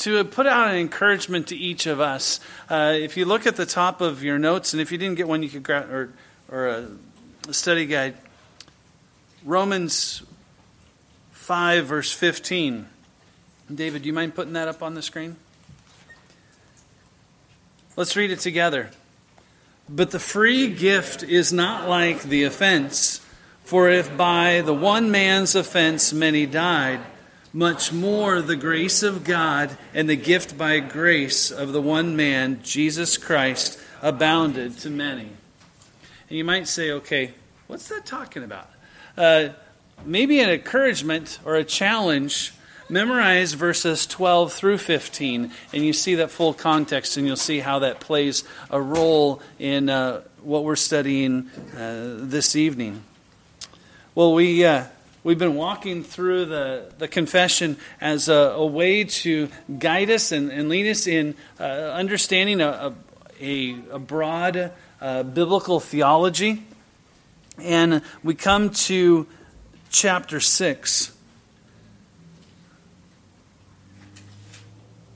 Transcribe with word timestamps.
to 0.00 0.24
put 0.24 0.46
out 0.46 0.68
an 0.68 0.76
encouragement 0.76 1.48
to 1.48 1.56
each 1.56 1.86
of 1.86 2.00
us. 2.00 2.40
Uh, 2.68 2.94
if 2.96 3.16
you 3.16 3.24
look 3.24 3.46
at 3.46 3.56
the 3.56 3.66
top 3.66 4.00
of 4.00 4.22
your 4.22 4.38
notes, 4.38 4.72
and 4.74 4.80
if 4.80 4.92
you 4.92 4.98
didn't 4.98 5.16
get 5.16 5.28
one, 5.28 5.42
you 5.42 5.48
could 5.48 5.62
grab 5.62 5.90
or 5.90 6.12
or 6.50 6.68
a, 6.68 6.88
a 7.48 7.54
study 7.54 7.86
guide. 7.86 8.16
Romans 9.44 10.22
five 11.30 11.86
verse 11.86 12.12
fifteen. 12.12 12.88
David, 13.72 14.02
do 14.02 14.08
you 14.08 14.12
mind 14.12 14.34
putting 14.34 14.54
that 14.54 14.68
up 14.68 14.82
on 14.82 14.94
the 14.94 15.02
screen? 15.02 15.36
Let's 17.96 18.16
read 18.16 18.30
it 18.30 18.40
together. 18.40 18.90
But 19.88 20.10
the 20.10 20.18
free 20.18 20.68
gift 20.68 21.22
is 21.22 21.52
not 21.52 21.88
like 21.88 22.22
the 22.22 22.44
offense. 22.44 23.20
For 23.64 23.88
if 23.88 24.16
by 24.16 24.62
the 24.62 24.74
one 24.74 25.10
man's 25.10 25.54
offense 25.54 26.12
many 26.12 26.46
died, 26.46 27.00
much 27.52 27.92
more 27.92 28.40
the 28.40 28.56
grace 28.56 29.02
of 29.02 29.24
God 29.24 29.76
and 29.92 30.08
the 30.08 30.16
gift 30.16 30.56
by 30.56 30.78
grace 30.78 31.50
of 31.50 31.72
the 31.72 31.82
one 31.82 32.14
man, 32.14 32.60
Jesus 32.62 33.18
Christ, 33.18 33.78
abounded 34.02 34.78
to 34.78 34.90
many. 34.90 35.28
And 36.28 36.38
you 36.38 36.44
might 36.44 36.68
say, 36.68 36.92
okay, 36.92 37.32
what's 37.66 37.88
that 37.88 38.06
talking 38.06 38.44
about? 38.44 38.70
Uh, 39.16 39.48
maybe 40.04 40.40
an 40.40 40.48
encouragement 40.48 41.40
or 41.44 41.56
a 41.56 41.64
challenge. 41.64 42.54
Memorize 42.88 43.52
verses 43.52 44.04
12 44.04 44.52
through 44.52 44.78
15, 44.78 45.52
and 45.72 45.84
you 45.84 45.92
see 45.92 46.16
that 46.16 46.28
full 46.28 46.52
context, 46.52 47.16
and 47.16 47.24
you'll 47.24 47.36
see 47.36 47.60
how 47.60 47.78
that 47.78 48.00
plays 48.00 48.42
a 48.68 48.82
role 48.82 49.40
in 49.60 49.88
uh, 49.88 50.22
what 50.42 50.64
we're 50.64 50.74
studying 50.74 51.48
uh, 51.76 52.16
this 52.18 52.56
evening. 52.56 53.04
Well, 54.16 54.34
we. 54.34 54.64
We've 55.22 55.38
been 55.38 55.54
walking 55.54 56.02
through 56.02 56.46
the, 56.46 56.90
the 56.96 57.06
confession 57.06 57.76
as 58.00 58.30
a, 58.30 58.54
a 58.56 58.64
way 58.64 59.04
to 59.04 59.50
guide 59.78 60.08
us 60.08 60.32
and, 60.32 60.50
and 60.50 60.70
lead 60.70 60.90
us 60.90 61.06
in 61.06 61.34
uh, 61.58 61.64
understanding 61.64 62.62
a, 62.62 62.94
a, 63.38 63.76
a 63.90 63.98
broad 63.98 64.72
uh, 64.98 65.22
biblical 65.24 65.78
theology. 65.78 66.62
And 67.58 68.00
we 68.24 68.34
come 68.34 68.70
to 68.70 69.26
chapter 69.90 70.40
6. 70.40 71.12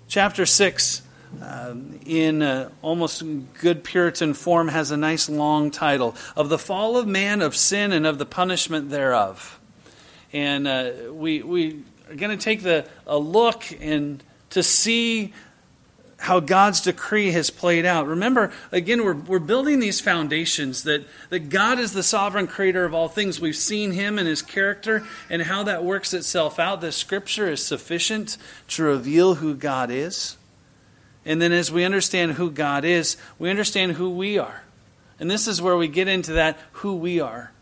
Chapter 0.07 0.45
6, 0.45 1.03
uh, 1.41 1.75
in 2.05 2.43
uh, 2.43 2.69
almost 2.83 3.23
good 3.55 3.83
Puritan 3.83 4.35
form, 4.35 4.69
has 4.69 4.91
a 4.91 4.99
nice 4.99 5.31
long 5.31 5.71
title 5.71 6.15
Of 6.37 6.51
the 6.51 6.59
Fall 6.59 6.99
of 6.99 7.07
Man, 7.07 7.41
of 7.41 7.57
Sin, 7.57 7.91
and 7.91 8.07
of 8.07 8.19
the 8.19 8.27
Punishment 8.27 8.91
Thereof 8.91 9.59
and 10.35 10.67
uh, 10.67 10.91
we 11.13 11.43
we 11.43 11.83
are 12.11 12.17
going 12.17 12.37
to 12.37 12.45
take 12.45 12.63
the 12.63 12.87
a 13.07 13.17
look 13.17 13.65
and 13.81 14.23
to 14.51 14.63
see 14.63 15.33
how 16.19 16.41
God's 16.41 16.81
decree 16.81 17.33
has 17.33 17.51
played 17.51 17.85
out. 17.85 18.07
Remember, 18.07 18.51
again, 18.73 19.05
we're, 19.05 19.15
we're 19.15 19.39
building 19.39 19.79
these 19.79 20.01
foundations 20.01 20.85
that, 20.85 21.05
that 21.29 21.51
God 21.51 21.79
is 21.79 21.93
the 21.93 22.03
sovereign 22.03 22.47
creator 22.47 22.87
of 22.87 22.95
all 22.95 23.09
things. 23.09 23.41
We've 23.41 23.55
seen 23.55 23.91
Him 23.91 24.19
and 24.19 24.27
His 24.27 24.41
character 24.41 25.05
and 25.29 25.43
how 25.43 25.65
that 25.65 25.85
works 25.85 26.15
itself 26.15 26.59
out. 26.59 26.81
The 26.81 26.93
Scripture 26.93 27.51
is 27.51 27.65
sufficient 27.65 28.39
to 28.69 28.85
reveal 28.85 29.35
who 29.35 29.55
God 29.55 29.91
is. 29.91 30.39
And 31.27 31.43
then 31.43 31.53
as 31.53 31.71
we 31.71 31.85
understand 31.85 32.33
who 32.33 32.51
God 32.51 32.87
is, 32.87 33.19
we 33.39 33.51
understand 33.51 33.93
who 33.93 34.09
we 34.09 34.39
are. 34.39 34.63
And 35.21 35.31
this 35.31 35.47
is 35.47 35.61
where 35.61 35.77
we 35.77 35.89
get 35.89 36.09
into 36.09 36.33
that 36.35 36.59
who 36.73 36.95
we 36.95 37.21
are 37.21 37.53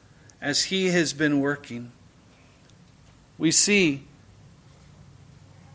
as 0.41 0.65
He 0.65 0.91
has 0.91 1.12
been 1.12 1.41
working 1.41 1.91
we 3.38 3.50
see 3.50 4.05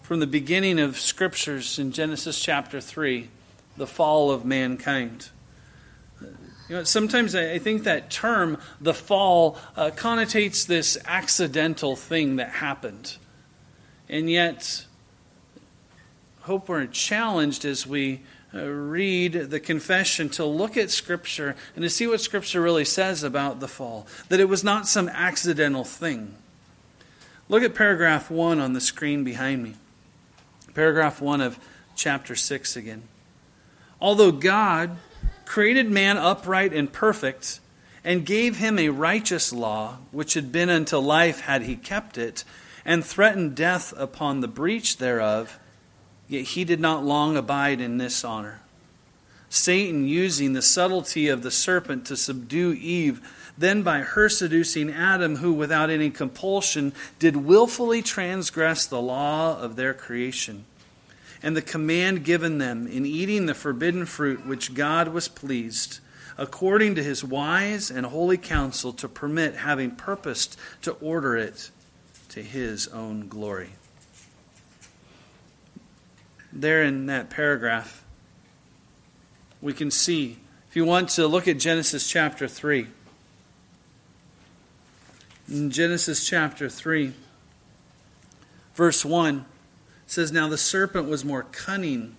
from 0.02 0.20
the 0.20 0.28
beginning 0.28 0.80
of 0.80 0.98
scriptures 0.98 1.78
in 1.78 1.92
Genesis 1.92 2.40
chapter 2.40 2.80
3 2.80 3.30
the 3.76 3.88
fall 3.88 4.32
of 4.32 4.44
mankind. 4.44 5.30
You 6.70 6.76
know, 6.76 6.84
sometimes 6.84 7.34
I 7.34 7.60
think 7.60 7.84
that 7.84 8.10
term, 8.10 8.58
the 8.82 8.94
fall, 8.94 9.58
uh, 9.78 9.92
connotates 9.96 10.66
this 10.66 10.98
accidental 11.06 11.96
thing 11.96 12.38
that 12.38 12.50
happened. 12.50 13.16
And 14.10 14.30
yet, 14.30 14.86
hope 16.42 16.68
we're 16.68 16.86
challenged 16.88 17.64
as 17.64 17.88
we 17.88 18.22
uh, 18.54 18.66
read 18.66 19.34
the 19.34 19.60
confession 19.60 20.30
to 20.30 20.46
look 20.46 20.76
at 20.76 20.90
Scripture 20.90 21.56
and 21.76 21.84
to 21.84 21.90
see 21.90 22.08
what 22.08 22.20
Scripture 22.20 22.62
really 22.62 22.86
says 22.86 23.24
about 23.24 23.60
the 23.62 23.68
fall. 23.68 24.08
That 24.28 24.40
it 24.42 24.50
was 24.50 24.64
not 24.64 24.88
some 24.88 25.08
accidental 25.10 25.86
thing. 25.86 26.36
Look 27.50 27.64
at 27.64 27.76
paragraph 27.76 28.30
1 28.30 28.60
on 28.60 28.74
the 28.74 28.82
screen 28.82 29.24
behind 29.24 29.64
me. 29.64 29.76
Paragraph 30.74 31.22
1 31.22 31.42
of 31.42 31.58
chapter 31.96 32.36
6 32.36 32.76
again. 32.76 33.04
Although 34.02 34.34
God 34.34 34.98
created 35.46 35.90
man 35.90 36.18
upright 36.18 36.74
and 36.74 36.92
perfect, 36.92 37.60
and 38.04 38.26
gave 38.26 38.56
him 38.56 38.80
a 38.80 38.88
righteous 38.88 39.52
law, 39.52 39.98
which 40.12 40.34
had 40.34 40.50
been 40.50 40.70
unto 40.70 40.98
life 40.98 41.42
had 41.42 41.64
he 41.64 41.76
kept 41.76 42.18
it, 42.18 42.46
and 42.86 43.04
threatened 43.04 43.54
death 43.54 43.94
upon 43.98 44.40
the 44.40 44.48
breach 44.48 44.98
thereof, 44.98 45.60
yet 46.28 46.44
he 46.46 46.64
did 46.64 46.80
not 46.80 47.04
long 47.04 47.36
abide 47.36 47.82
in 47.82 47.98
this 47.98 48.24
honor. 48.24 48.62
Satan, 49.50 50.08
using 50.08 50.54
the 50.54 50.62
subtlety 50.62 51.28
of 51.28 51.42
the 51.42 51.52
serpent 51.52 52.06
to 52.06 52.16
subdue 52.16 52.72
Eve, 52.74 53.22
then 53.58 53.82
by 53.82 54.00
her 54.00 54.30
seducing 54.30 54.92
Adam, 54.92 55.38
who 55.38 55.52
without 55.52 55.90
any 55.90 56.10
compulsion 56.10 56.94
did 57.20 57.36
willfully 57.36 58.02
transgress 58.02 58.86
the 58.86 59.02
law 59.02 59.60
of 59.60 59.76
their 59.76 59.94
creation, 59.94 60.66
and 61.42 61.56
the 61.56 61.62
command 61.62 62.24
given 62.24 62.58
them 62.58 62.88
in 62.88 63.06
eating 63.06 63.46
the 63.46 63.54
forbidden 63.54 64.06
fruit 64.06 64.46
which 64.46 64.74
God 64.74 65.08
was 65.08 65.28
pleased, 65.28 66.00
according 66.38 66.96
to 66.96 67.04
his 67.04 67.24
wise 67.24 67.90
and 67.90 68.06
holy 68.06 68.38
counsel, 68.38 68.94
to 68.94 69.08
permit, 69.08 69.56
having 69.56 69.92
purposed 69.92 70.58
to 70.84 70.92
order 70.94 71.36
it 71.36 71.72
to 72.30 72.44
his 72.44 72.88
own 72.90 73.28
glory. 73.28 73.72
There 76.54 76.84
in 76.84 77.08
that 77.08 77.30
paragraph, 77.30 78.04
we 79.62 79.74
can 79.74 79.90
see, 79.90 80.38
if 80.70 80.76
you 80.76 80.86
want 80.86 81.10
to 81.10 81.28
look 81.28 81.48
at 81.48 81.58
Genesis 81.58 82.08
chapter 82.08 82.48
3, 82.48 82.88
in 85.50 85.72
Genesis 85.72 86.28
chapter 86.28 86.70
3, 86.70 87.14
verse 88.76 89.06
1 89.06 89.46
says, 90.06 90.32
Now 90.32 90.48
the 90.48 90.58
serpent 90.58 91.10
was 91.10 91.24
more 91.24 91.44
cunning 91.52 92.16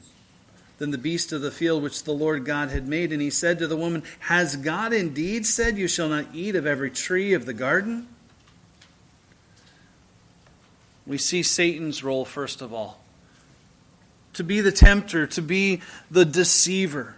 than 0.79 0.91
the 0.91 0.99
beast 0.99 1.33
of 1.33 1.41
the 1.41 1.51
field 1.51 1.83
which 1.83 2.05
the 2.05 2.13
Lord 2.13 2.45
God 2.45 2.71
had 2.71 2.87
made. 2.87 3.13
And 3.13 3.21
he 3.21 3.31
said 3.31 3.59
to 3.59 3.67
the 3.67 3.77
woman, 3.77 4.03
Has 4.21 4.57
God 4.57 4.93
indeed 4.93 5.47
said, 5.47 5.77
You 5.77 5.89
shall 5.89 6.09
not 6.09 6.27
eat 6.33 6.57
of 6.57 6.67
every 6.67 6.91
tree 6.91 7.35
of 7.35 7.47
the 7.47 7.55
garden? 7.55 8.09
We 11.07 11.19
see 11.19 11.43
Satan's 11.43 12.05
role, 12.05 12.25
first 12.25 12.61
of 12.63 12.73
all 12.73 13.01
to 14.39 14.45
be 14.45 14.61
the 14.61 14.71
tempter, 14.71 15.27
to 15.27 15.43
be 15.43 15.83
the 16.13 16.25
deceiver. 16.25 17.17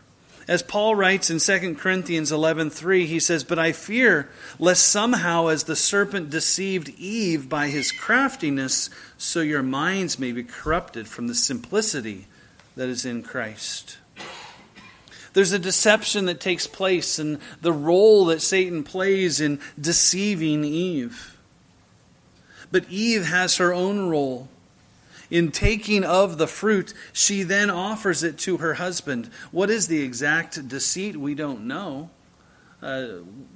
As 0.50 0.64
Paul 0.64 0.96
writes 0.96 1.30
in 1.30 1.38
2 1.38 1.76
Corinthians 1.76 2.32
11:3, 2.32 3.06
he 3.06 3.20
says, 3.20 3.44
"But 3.44 3.60
I 3.60 3.70
fear 3.70 4.28
lest 4.58 4.88
somehow 4.88 5.46
as 5.46 5.62
the 5.62 5.76
serpent 5.76 6.28
deceived 6.28 6.88
Eve 6.98 7.48
by 7.48 7.68
his 7.68 7.92
craftiness, 7.92 8.90
so 9.16 9.42
your 9.42 9.62
minds 9.62 10.18
may 10.18 10.32
be 10.32 10.42
corrupted 10.42 11.06
from 11.06 11.28
the 11.28 11.36
simplicity 11.36 12.26
that 12.74 12.88
is 12.88 13.04
in 13.04 13.22
Christ." 13.22 13.98
There's 15.34 15.52
a 15.52 15.58
deception 15.60 16.24
that 16.24 16.40
takes 16.40 16.66
place 16.66 17.20
and 17.20 17.38
the 17.62 17.72
role 17.72 18.24
that 18.24 18.42
Satan 18.42 18.82
plays 18.82 19.40
in 19.40 19.60
deceiving 19.80 20.64
Eve. 20.64 21.36
But 22.72 22.90
Eve 22.90 23.26
has 23.26 23.58
her 23.58 23.72
own 23.72 24.08
role 24.08 24.48
in 25.30 25.52
taking 25.52 26.04
of 26.04 26.38
the 26.38 26.46
fruit, 26.46 26.92
she 27.12 27.42
then 27.42 27.70
offers 27.70 28.22
it 28.22 28.36
to 28.38 28.58
her 28.58 28.74
husband. 28.74 29.30
What 29.52 29.70
is 29.70 29.86
the 29.86 30.02
exact 30.02 30.68
deceit? 30.68 31.16
We 31.16 31.34
don't 31.34 31.66
know. 31.66 32.10
Uh, 32.82 33.06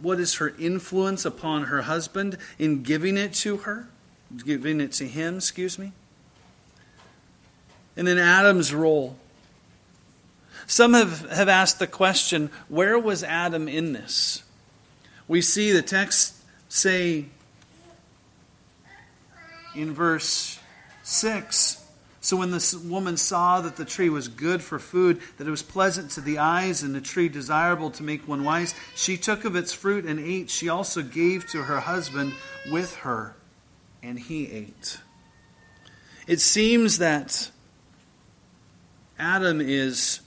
what 0.01 0.21
is 0.21 0.35
her 0.35 0.55
influence 0.59 1.25
upon 1.25 1.65
her 1.65 1.83
husband 1.83 2.39
in 2.59 2.83
giving 2.83 3.17
it 3.17 3.33
to 3.35 3.59
her? 3.59 3.89
Giving 4.45 4.81
it 4.81 4.93
to 4.93 5.09
him, 5.09 5.37
excuse 5.37 5.79
me. 5.79 5.93
And 7.97 8.07
then 8.07 8.19
Adam's 8.19 8.75
role. 8.75 9.17
Some 10.67 10.95
have, 10.95 11.31
have 11.31 11.49
asked 11.49 11.79
the 11.79 11.87
question 11.87 12.51
where 12.69 12.99
was 12.99 13.23
Adam 13.23 13.69
in 13.69 13.93
this? 13.93 14.43
We 15.27 15.41
see 15.41 15.73
the 15.73 15.83
text 15.83 16.35
say 16.69 17.27
in 19.75 19.93
verse 19.93 20.59
6. 21.05 21.83
So 22.21 22.39
when 22.39 22.51
the 22.51 22.81
woman 22.85 23.19
saw 23.19 23.61
that 23.61 23.77
the 23.77 23.85
tree 23.85 24.09
was 24.09 24.29
good 24.29 24.63
for 24.63 24.79
food, 24.79 25.21
that 25.37 25.47
it 25.47 25.51
was 25.51 25.63
pleasant 25.63 26.11
to 26.13 26.23
the 26.23 26.39
eyes, 26.39 26.83
and 26.83 26.95
the 26.95 27.01
tree 27.03 27.29
desirable 27.29 27.91
to 27.93 28.03
make 28.03 28.27
one 28.27 28.45
wise, 28.45 28.75
she 28.95 29.19
took 29.19 29.45
of 29.45 29.55
its 29.55 29.75
fruit 29.75 30.07
and 30.07 30.19
ate. 30.19 30.49
She 30.49 30.69
also 30.69 31.03
gave 31.03 31.47
to 31.51 31.65
her 31.65 31.81
husband 31.81 32.33
with 32.73 32.97
her, 32.97 33.37
and 34.03 34.19
he 34.19 34.51
ate. 34.51 34.99
It 36.27 36.41
seems 36.41 36.97
that 36.97 37.51
Adam 39.19 39.61
is 39.61 40.21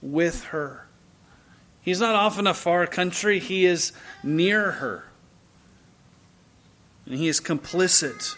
with 0.00 0.44
her. 0.44 0.86
He's 1.82 2.00
not 2.00 2.14
off 2.14 2.38
in 2.38 2.46
a 2.46 2.54
far 2.54 2.86
country, 2.86 3.40
he 3.40 3.66
is 3.66 3.90
near 4.22 4.70
her. 4.72 5.04
And 7.06 7.16
he 7.16 7.26
is 7.26 7.40
complicit, 7.40 8.36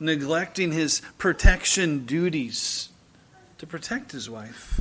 neglecting 0.00 0.72
his 0.72 1.02
protection 1.18 2.04
duties 2.04 2.88
to 3.58 3.66
protect 3.66 4.12
his 4.12 4.28
wife. 4.28 4.80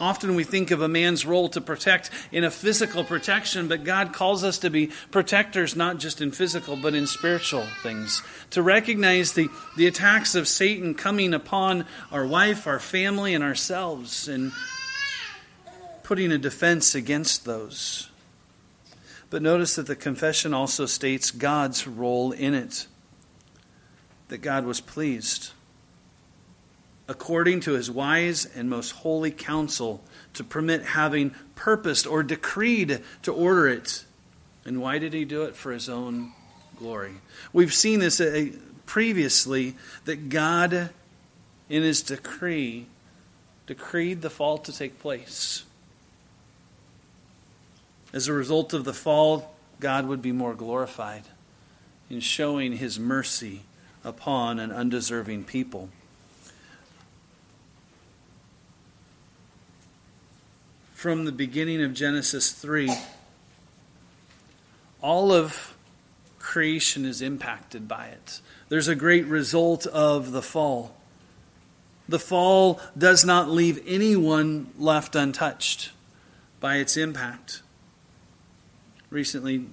Often 0.00 0.36
we 0.36 0.44
think 0.44 0.70
of 0.70 0.80
a 0.80 0.88
man's 0.88 1.26
role 1.26 1.48
to 1.48 1.60
protect 1.60 2.10
in 2.30 2.44
a 2.44 2.50
physical 2.50 3.02
protection, 3.02 3.66
but 3.66 3.82
God 3.82 4.12
calls 4.12 4.44
us 4.44 4.58
to 4.58 4.70
be 4.70 4.92
protectors 5.10 5.74
not 5.74 5.98
just 5.98 6.20
in 6.20 6.30
physical, 6.30 6.76
but 6.76 6.94
in 6.94 7.06
spiritual 7.06 7.66
things. 7.82 8.22
To 8.50 8.62
recognize 8.62 9.32
the, 9.32 9.48
the 9.76 9.88
attacks 9.88 10.34
of 10.36 10.46
Satan 10.46 10.94
coming 10.94 11.34
upon 11.34 11.84
our 12.12 12.24
wife, 12.24 12.66
our 12.66 12.78
family, 12.78 13.34
and 13.34 13.42
ourselves, 13.42 14.28
and 14.28 14.52
putting 16.04 16.30
a 16.30 16.38
defense 16.38 16.94
against 16.94 17.44
those. 17.44 18.08
But 19.30 19.42
notice 19.42 19.74
that 19.74 19.86
the 19.86 19.96
confession 19.96 20.54
also 20.54 20.86
states 20.86 21.30
God's 21.30 21.86
role 21.86 22.32
in 22.32 22.54
it, 22.54 22.86
that 24.28 24.38
God 24.38 24.64
was 24.64 24.80
pleased 24.80 25.50
according 27.08 27.60
to 27.60 27.72
his 27.72 27.90
wise 27.90 28.44
and 28.44 28.68
most 28.68 28.90
holy 28.90 29.30
counsel, 29.30 30.02
to 30.34 30.44
permit 30.44 30.84
having 30.84 31.34
purposed 31.56 32.06
or 32.06 32.22
decreed 32.22 33.02
to 33.22 33.32
order 33.32 33.66
it. 33.66 34.04
And 34.64 34.80
why 34.80 34.98
did 34.98 35.14
he 35.14 35.24
do 35.24 35.44
it? 35.44 35.56
For 35.56 35.72
his 35.72 35.88
own 35.88 36.34
glory. 36.76 37.14
We've 37.52 37.72
seen 37.72 38.00
this 38.00 38.20
uh, 38.20 38.48
previously 38.84 39.74
that 40.04 40.28
God, 40.28 40.90
in 41.70 41.82
his 41.82 42.02
decree, 42.02 42.86
decreed 43.66 44.20
the 44.20 44.30
fall 44.30 44.58
to 44.58 44.72
take 44.72 45.00
place. 45.00 45.64
As 48.12 48.28
a 48.28 48.32
result 48.34 48.74
of 48.74 48.84
the 48.84 48.94
fall, 48.94 49.54
God 49.80 50.06
would 50.06 50.20
be 50.20 50.32
more 50.32 50.54
glorified 50.54 51.24
in 52.10 52.20
showing 52.20 52.72
his 52.72 52.98
mercy 52.98 53.62
upon 54.08 54.58
an 54.58 54.72
undeserving 54.72 55.44
people. 55.44 55.90
from 60.98 61.26
the 61.26 61.30
beginning 61.30 61.80
of 61.80 61.94
Genesis 61.94 62.50
3, 62.50 62.92
all 65.00 65.30
of 65.30 65.76
creation 66.40 67.04
is 67.04 67.22
impacted 67.22 67.86
by 67.86 68.06
it. 68.06 68.40
There's 68.68 68.88
a 68.88 68.96
great 68.96 69.24
result 69.26 69.86
of 69.86 70.32
the 70.32 70.42
fall. 70.42 70.96
The 72.08 72.18
fall 72.18 72.80
does 72.98 73.24
not 73.24 73.48
leave 73.48 73.80
anyone 73.86 74.72
left 74.76 75.14
untouched 75.14 75.92
by 76.58 76.78
its 76.78 76.96
impact. 76.96 77.62
Recently, 79.08 79.66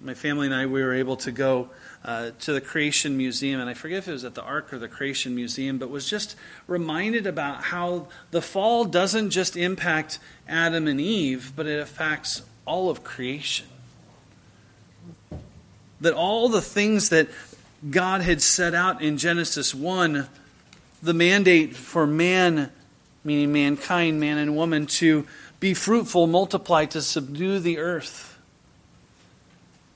my 0.00 0.14
family 0.14 0.46
and 0.46 0.54
I 0.54 0.66
we 0.66 0.82
were 0.82 0.94
able 0.94 1.16
to 1.18 1.32
go 1.32 1.68
uh, 2.04 2.30
to 2.40 2.52
the 2.52 2.60
Creation 2.60 3.16
Museum, 3.16 3.60
and 3.60 3.68
I 3.68 3.74
forget 3.74 3.98
if 3.98 4.08
it 4.08 4.12
was 4.12 4.24
at 4.24 4.34
the 4.34 4.42
Ark 4.42 4.72
or 4.72 4.78
the 4.78 4.88
Creation 4.88 5.34
Museum, 5.34 5.78
but 5.78 5.90
was 5.90 6.08
just 6.08 6.36
reminded 6.66 7.26
about 7.26 7.64
how 7.64 8.08
the 8.30 8.40
fall 8.40 8.84
doesn't 8.84 9.30
just 9.30 9.56
impact 9.56 10.18
Adam 10.48 10.86
and 10.86 11.00
Eve, 11.00 11.52
but 11.54 11.66
it 11.66 11.78
affects 11.78 12.42
all 12.64 12.88
of 12.88 13.04
creation. 13.04 13.66
That 16.00 16.14
all 16.14 16.48
the 16.48 16.62
things 16.62 17.10
that 17.10 17.28
God 17.90 18.22
had 18.22 18.40
set 18.40 18.74
out 18.74 19.02
in 19.02 19.18
Genesis 19.18 19.74
1, 19.74 20.26
the 21.02 21.14
mandate 21.14 21.76
for 21.76 22.06
man, 22.06 22.72
meaning 23.22 23.52
mankind, 23.52 24.18
man 24.20 24.38
and 24.38 24.56
woman, 24.56 24.86
to 24.86 25.26
be 25.60 25.74
fruitful, 25.74 26.26
multiply, 26.26 26.86
to 26.86 27.02
subdue 27.02 27.58
the 27.58 27.78
earth, 27.78 28.29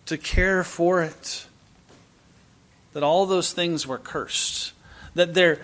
to 0.07 0.19
care 0.19 0.65
for 0.65 1.03
it 1.03 1.47
that 2.93 3.03
all 3.03 3.27
those 3.27 3.53
things 3.53 3.87
were 3.87 3.99
cursed, 3.99 4.73
that 5.15 5.35
their, 5.35 5.61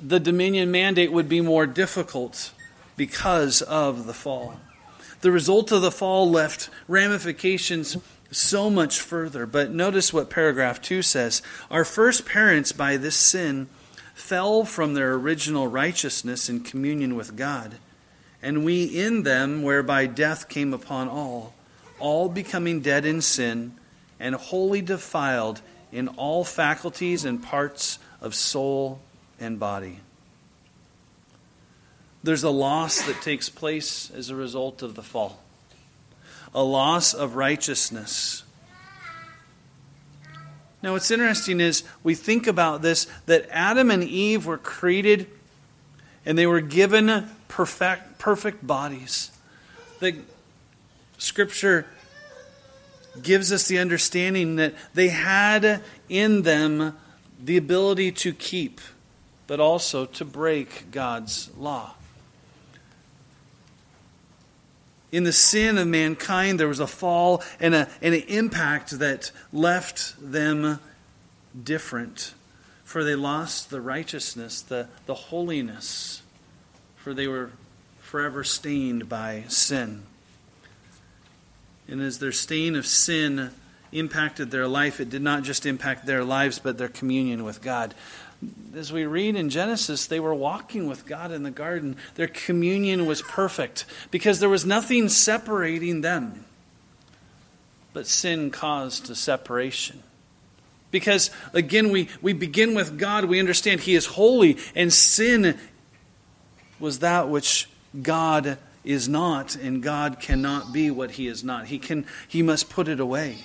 the 0.00 0.20
dominion 0.20 0.70
mandate 0.70 1.12
would 1.12 1.28
be 1.28 1.40
more 1.40 1.66
difficult 1.66 2.52
because 2.96 3.62
of 3.62 4.06
the 4.06 4.14
fall. 4.14 4.60
The 5.20 5.32
result 5.32 5.72
of 5.72 5.82
the 5.82 5.90
fall 5.90 6.30
left 6.30 6.70
ramifications 6.86 7.96
so 8.30 8.70
much 8.70 9.00
further. 9.00 9.46
But 9.46 9.72
notice 9.72 10.12
what 10.12 10.30
paragraph 10.30 10.80
2 10.82 11.02
says. 11.02 11.42
Our 11.70 11.84
first 11.84 12.26
parents, 12.26 12.72
by 12.72 12.96
this 12.96 13.16
sin, 13.16 13.68
fell 14.14 14.64
from 14.64 14.94
their 14.94 15.14
original 15.14 15.66
righteousness 15.66 16.48
in 16.48 16.60
communion 16.60 17.16
with 17.16 17.36
God, 17.36 17.76
and 18.42 18.64
we 18.64 18.84
in 18.84 19.22
them, 19.22 19.62
whereby 19.62 20.06
death 20.06 20.48
came 20.48 20.72
upon 20.72 21.08
all, 21.08 21.54
all 21.98 22.28
becoming 22.28 22.80
dead 22.80 23.04
in 23.04 23.20
sin 23.20 23.74
and 24.18 24.34
wholly 24.34 24.82
defiled 24.82 25.60
in 25.92 26.08
all 26.08 26.44
faculties 26.44 27.24
and 27.24 27.42
parts 27.42 27.98
of 28.20 28.34
soul 28.34 29.00
and 29.38 29.58
body. 29.58 30.00
There's 32.22 32.42
a 32.42 32.50
loss 32.50 33.02
that 33.02 33.20
takes 33.20 33.48
place 33.48 34.10
as 34.10 34.30
a 34.30 34.34
result 34.34 34.82
of 34.82 34.94
the 34.94 35.02
fall, 35.02 35.42
a 36.54 36.62
loss 36.62 37.12
of 37.12 37.36
righteousness. 37.36 38.44
Now, 40.82 40.92
what's 40.92 41.10
interesting 41.10 41.60
is 41.60 41.82
we 42.02 42.14
think 42.14 42.46
about 42.46 42.82
this 42.82 43.06
that 43.26 43.46
Adam 43.50 43.90
and 43.90 44.02
Eve 44.02 44.46
were 44.46 44.58
created 44.58 45.28
and 46.26 46.36
they 46.36 46.46
were 46.46 46.60
given 46.60 47.28
perfect, 47.48 48.18
perfect 48.18 48.66
bodies. 48.66 49.30
The 50.00 50.16
Scripture 51.18 51.86
gives 53.22 53.52
us 53.52 53.68
the 53.68 53.78
understanding 53.78 54.56
that 54.56 54.74
they 54.94 55.08
had 55.08 55.82
in 56.08 56.42
them 56.42 56.96
the 57.42 57.56
ability 57.56 58.10
to 58.10 58.32
keep, 58.32 58.80
but 59.46 59.60
also 59.60 60.06
to 60.06 60.24
break 60.24 60.90
God's 60.90 61.50
law. 61.56 61.94
In 65.12 65.22
the 65.22 65.32
sin 65.32 65.78
of 65.78 65.86
mankind, 65.86 66.58
there 66.58 66.66
was 66.66 66.80
a 66.80 66.88
fall 66.88 67.42
and, 67.60 67.74
a, 67.74 67.88
and 68.02 68.14
an 68.14 68.22
impact 68.22 68.98
that 68.98 69.30
left 69.52 70.14
them 70.18 70.80
different. 71.62 72.34
For 72.82 73.04
they 73.04 73.14
lost 73.14 73.70
the 73.70 73.80
righteousness, 73.80 74.60
the, 74.60 74.88
the 75.06 75.14
holiness, 75.14 76.22
for 76.96 77.14
they 77.14 77.28
were 77.28 77.50
forever 78.00 78.42
stained 78.42 79.08
by 79.08 79.44
sin. 79.48 80.02
And 81.88 82.00
as 82.00 82.18
their 82.18 82.32
stain 82.32 82.76
of 82.76 82.86
sin 82.86 83.50
impacted 83.92 84.50
their 84.50 84.66
life, 84.66 85.00
it 85.00 85.10
did 85.10 85.22
not 85.22 85.42
just 85.42 85.66
impact 85.66 86.06
their 86.06 86.24
lives, 86.24 86.58
but 86.58 86.78
their 86.78 86.88
communion 86.88 87.44
with 87.44 87.62
God. 87.62 87.94
As 88.74 88.92
we 88.92 89.06
read 89.06 89.36
in 89.36 89.50
Genesis, 89.50 90.06
they 90.06 90.20
were 90.20 90.34
walking 90.34 90.88
with 90.88 91.06
God 91.06 91.30
in 91.30 91.42
the 91.42 91.50
garden. 91.50 91.96
Their 92.16 92.28
communion 92.28 93.06
was 93.06 93.22
perfect 93.22 93.84
because 94.10 94.40
there 94.40 94.48
was 94.48 94.66
nothing 94.66 95.08
separating 95.08 96.00
them. 96.00 96.44
But 97.92 98.06
sin 98.06 98.50
caused 98.50 99.08
a 99.08 99.14
separation. 99.14 100.02
Because, 100.90 101.30
again, 101.52 101.90
we, 101.90 102.08
we 102.22 102.32
begin 102.32 102.74
with 102.74 102.98
God, 102.98 103.24
we 103.24 103.40
understand 103.40 103.80
He 103.80 103.94
is 103.94 104.06
holy, 104.06 104.58
and 104.74 104.92
sin 104.92 105.58
was 106.78 107.00
that 107.00 107.28
which 107.28 107.68
God 108.00 108.58
is 108.84 109.08
not, 109.08 109.56
and 109.56 109.82
God 109.82 110.20
cannot 110.20 110.72
be 110.72 110.90
what 110.90 111.12
he 111.12 111.26
is 111.26 111.42
not. 111.42 111.66
He, 111.66 111.78
can, 111.78 112.06
he 112.28 112.42
must 112.42 112.68
put 112.68 112.88
it 112.88 113.00
away. 113.00 113.38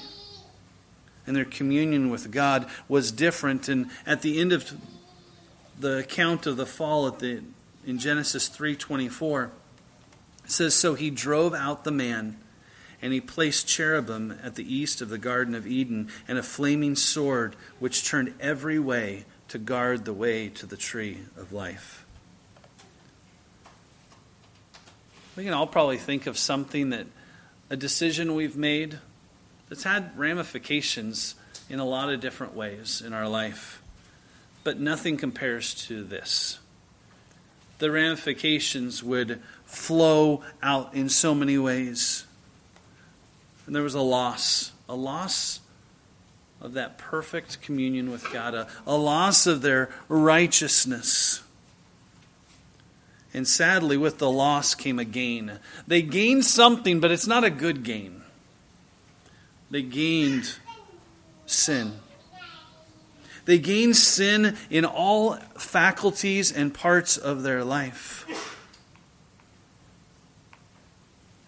And 1.25 1.35
their 1.35 1.45
communion 1.45 2.09
with 2.09 2.31
God 2.31 2.69
was 2.87 3.11
different. 3.11 3.69
And 3.69 3.89
at 4.05 4.21
the 4.21 4.39
end 4.39 4.51
of 4.51 4.73
the 5.79 5.99
account 5.99 6.45
of 6.45 6.57
the 6.57 6.65
fall 6.65 7.07
at 7.07 7.19
the, 7.19 7.41
in 7.85 7.99
Genesis 7.99 8.49
3.24, 8.49 9.49
it 10.43 10.51
says, 10.51 10.75
So 10.75 10.95
he 10.95 11.09
drove 11.09 11.53
out 11.53 11.83
the 11.83 11.91
man, 11.91 12.37
and 13.01 13.13
he 13.13 13.21
placed 13.21 13.67
cherubim 13.67 14.37
at 14.43 14.55
the 14.55 14.73
east 14.73 15.01
of 15.01 15.09
the 15.09 15.17
Garden 15.17 15.55
of 15.55 15.65
Eden, 15.65 16.09
and 16.27 16.37
a 16.37 16.43
flaming 16.43 16.95
sword 16.95 17.55
which 17.79 18.05
turned 18.05 18.33
every 18.39 18.79
way 18.79 19.25
to 19.47 19.57
guard 19.57 20.05
the 20.05 20.13
way 20.13 20.49
to 20.49 20.65
the 20.65 20.77
tree 20.77 21.19
of 21.37 21.53
life. 21.53 22.05
We 25.39 25.45
can 25.45 25.53
all 25.53 25.67
probably 25.67 25.95
think 25.95 26.27
of 26.27 26.37
something 26.37 26.89
that 26.89 27.07
a 27.69 27.77
decision 27.77 28.35
we've 28.35 28.57
made 28.57 28.99
that's 29.69 29.83
had 29.83 30.11
ramifications 30.19 31.35
in 31.69 31.79
a 31.79 31.85
lot 31.85 32.09
of 32.09 32.19
different 32.19 32.57
ways 32.57 33.01
in 33.01 33.13
our 33.13 33.25
life. 33.25 33.81
But 34.65 34.81
nothing 34.81 35.15
compares 35.15 35.73
to 35.85 36.03
this. 36.03 36.59
The 37.77 37.89
ramifications 37.89 39.01
would 39.01 39.41
flow 39.63 40.43
out 40.61 40.93
in 40.93 41.07
so 41.07 41.33
many 41.33 41.57
ways. 41.57 42.25
And 43.65 43.73
there 43.73 43.83
was 43.83 43.95
a 43.95 44.01
loss, 44.01 44.73
a 44.89 44.95
loss 44.95 45.61
of 46.59 46.73
that 46.73 46.97
perfect 46.97 47.61
communion 47.61 48.11
with 48.11 48.29
God, 48.33 48.55
a, 48.55 48.67
a 48.85 48.97
loss 48.97 49.47
of 49.47 49.61
their 49.61 49.89
righteousness. 50.09 51.43
And 53.33 53.47
sadly, 53.47 53.95
with 53.95 54.17
the 54.17 54.29
loss 54.29 54.73
came 54.73 54.97
a 54.97 55.05
gain. 55.05 55.59
They 55.87 56.01
gained 56.01 56.45
something, 56.45 56.99
but 56.99 57.11
it's 57.11 57.27
not 57.27 57.43
a 57.43 57.49
good 57.49 57.83
gain. 57.83 58.23
They 59.69 59.83
gained 59.83 60.55
sin. 61.45 61.93
They 63.45 63.59
gained 63.59 63.95
sin 63.95 64.57
in 64.69 64.85
all 64.85 65.35
faculties 65.57 66.51
and 66.51 66.73
parts 66.73 67.17
of 67.17 67.43
their 67.43 67.63
life. 67.63 68.25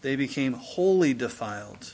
They 0.02 0.16
became 0.16 0.54
wholly 0.54 1.14
defiled. 1.14 1.94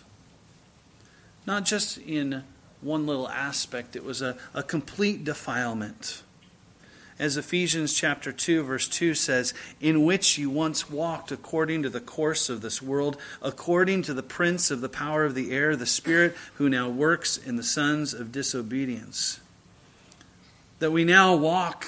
Not 1.45 1.65
just 1.65 1.97
in 1.97 2.43
one 2.81 3.05
little 3.05 3.27
aspect, 3.29 3.95
it 3.95 4.03
was 4.03 4.21
a, 4.21 4.37
a 4.53 4.63
complete 4.63 5.23
defilement 5.23 6.23
as 7.19 7.37
Ephesians 7.37 7.93
chapter 7.93 8.31
2 8.31 8.63
verse 8.63 8.87
2 8.87 9.13
says, 9.13 9.53
in 9.81 10.03
which 10.03 10.37
you 10.37 10.49
once 10.49 10.89
walked 10.89 11.31
according 11.31 11.83
to 11.83 11.89
the 11.89 11.99
course 11.99 12.49
of 12.49 12.61
this 12.61 12.81
world, 12.81 13.17
according 13.41 14.03
to 14.03 14.13
the 14.13 14.23
prince 14.23 14.69
of 14.69 14.81
the 14.81 14.89
power 14.89 15.25
of 15.25 15.35
the 15.35 15.51
air, 15.51 15.75
the 15.75 15.85
spirit 15.85 16.35
who 16.55 16.69
now 16.69 16.89
works 16.89 17.37
in 17.37 17.55
the 17.55 17.63
sons 17.63 18.13
of 18.13 18.31
disobedience. 18.31 19.39
That 20.79 20.91
we 20.91 21.05
now 21.05 21.35
walk 21.35 21.87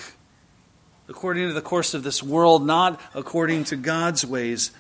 according 1.07 1.47
to 1.47 1.53
the 1.53 1.61
course 1.61 1.93
of 1.93 2.03
this 2.03 2.21
world, 2.23 2.65
not 2.65 2.99
according 3.13 3.65
to 3.65 3.75
God's 3.75 4.25
ways. 4.25 4.71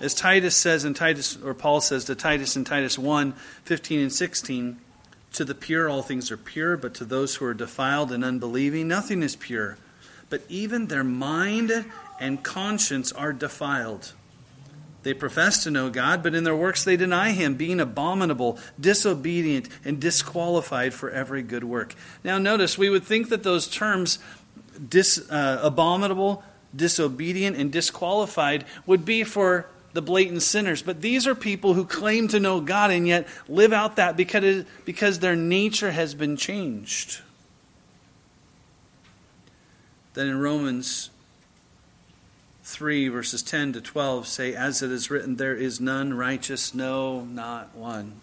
As 0.00 0.14
Titus 0.14 0.56
says 0.56 0.86
in 0.86 0.94
Titus, 0.94 1.36
or 1.42 1.52
Paul 1.52 1.82
says 1.82 2.06
to 2.06 2.14
Titus 2.14 2.56
in 2.56 2.64
Titus 2.64 2.98
1 2.98 3.32
15 3.64 4.00
and 4.00 4.12
16, 4.12 4.80
to 5.32 5.44
the 5.44 5.54
pure, 5.54 5.88
all 5.88 6.02
things 6.02 6.30
are 6.30 6.36
pure, 6.36 6.76
but 6.76 6.94
to 6.94 7.04
those 7.04 7.36
who 7.36 7.44
are 7.44 7.54
defiled 7.54 8.12
and 8.12 8.24
unbelieving, 8.24 8.88
nothing 8.88 9.22
is 9.22 9.36
pure. 9.36 9.78
But 10.28 10.42
even 10.48 10.86
their 10.86 11.04
mind 11.04 11.84
and 12.18 12.42
conscience 12.42 13.12
are 13.12 13.32
defiled. 13.32 14.12
They 15.02 15.14
profess 15.14 15.64
to 15.64 15.70
know 15.70 15.88
God, 15.88 16.22
but 16.22 16.34
in 16.34 16.44
their 16.44 16.56
works 16.56 16.84
they 16.84 16.96
deny 16.96 17.30
Him, 17.30 17.54
being 17.54 17.80
abominable, 17.80 18.58
disobedient, 18.78 19.68
and 19.84 20.00
disqualified 20.00 20.92
for 20.92 21.10
every 21.10 21.42
good 21.42 21.64
work. 21.64 21.94
Now, 22.22 22.38
notice, 22.38 22.76
we 22.76 22.90
would 22.90 23.04
think 23.04 23.30
that 23.30 23.42
those 23.42 23.66
terms, 23.66 24.18
dis, 24.86 25.30
uh, 25.30 25.60
abominable, 25.62 26.44
disobedient, 26.76 27.56
and 27.56 27.72
disqualified, 27.72 28.66
would 28.84 29.04
be 29.04 29.24
for 29.24 29.66
the 29.92 30.02
blatant 30.02 30.42
sinners. 30.42 30.82
But 30.82 31.00
these 31.00 31.26
are 31.26 31.34
people 31.34 31.74
who 31.74 31.84
claim 31.84 32.28
to 32.28 32.40
know 32.40 32.60
God 32.60 32.90
and 32.90 33.06
yet 33.06 33.26
live 33.48 33.72
out 33.72 33.96
that 33.96 34.16
because, 34.16 34.64
because 34.84 35.18
their 35.18 35.36
nature 35.36 35.90
has 35.90 36.14
been 36.14 36.36
changed. 36.36 37.20
Then 40.14 40.28
in 40.28 40.40
Romans 40.40 41.10
3, 42.64 43.08
verses 43.08 43.42
10 43.42 43.74
to 43.74 43.80
12 43.80 44.26
say, 44.26 44.54
As 44.54 44.82
it 44.82 44.90
is 44.90 45.10
written, 45.10 45.36
there 45.36 45.56
is 45.56 45.80
none 45.80 46.14
righteous, 46.14 46.74
no, 46.74 47.22
not 47.24 47.74
one. 47.74 48.20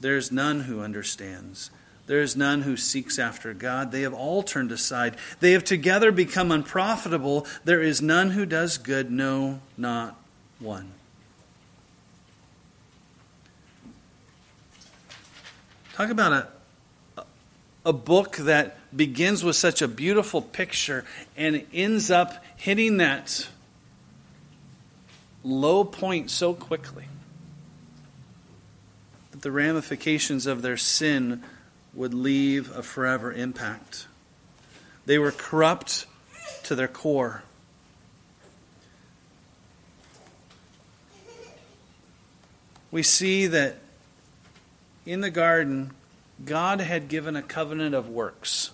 There 0.00 0.16
is 0.16 0.32
none 0.32 0.60
who 0.60 0.80
understands. 0.80 1.70
There 2.10 2.22
is 2.22 2.34
none 2.34 2.62
who 2.62 2.76
seeks 2.76 3.20
after 3.20 3.54
God. 3.54 3.92
They 3.92 4.00
have 4.00 4.12
all 4.12 4.42
turned 4.42 4.72
aside. 4.72 5.14
They 5.38 5.52
have 5.52 5.62
together 5.62 6.10
become 6.10 6.50
unprofitable. 6.50 7.46
There 7.62 7.80
is 7.80 8.02
none 8.02 8.30
who 8.30 8.44
does 8.44 8.78
good, 8.78 9.12
no, 9.12 9.60
not 9.76 10.20
one. 10.58 10.90
Talk 15.92 16.10
about 16.10 16.48
a, 17.16 17.24
a 17.84 17.92
book 17.92 18.38
that 18.38 18.76
begins 18.96 19.44
with 19.44 19.54
such 19.54 19.80
a 19.80 19.86
beautiful 19.86 20.42
picture 20.42 21.04
and 21.36 21.64
ends 21.72 22.10
up 22.10 22.44
hitting 22.56 22.96
that 22.96 23.46
low 25.44 25.84
point 25.84 26.28
so 26.28 26.54
quickly 26.54 27.04
that 29.30 29.42
the 29.42 29.52
ramifications 29.52 30.48
of 30.48 30.62
their 30.62 30.76
sin 30.76 31.44
would 31.94 32.14
leave 32.14 32.74
a 32.76 32.82
forever 32.82 33.32
impact. 33.32 34.06
They 35.06 35.18
were 35.18 35.32
corrupt 35.32 36.06
to 36.64 36.74
their 36.74 36.88
core. 36.88 37.42
We 42.90 43.02
see 43.02 43.46
that 43.46 43.78
in 45.06 45.20
the 45.20 45.30
garden, 45.30 45.92
God 46.44 46.80
had 46.80 47.08
given 47.08 47.36
a 47.36 47.42
covenant 47.42 47.94
of 47.94 48.08
works, 48.08 48.70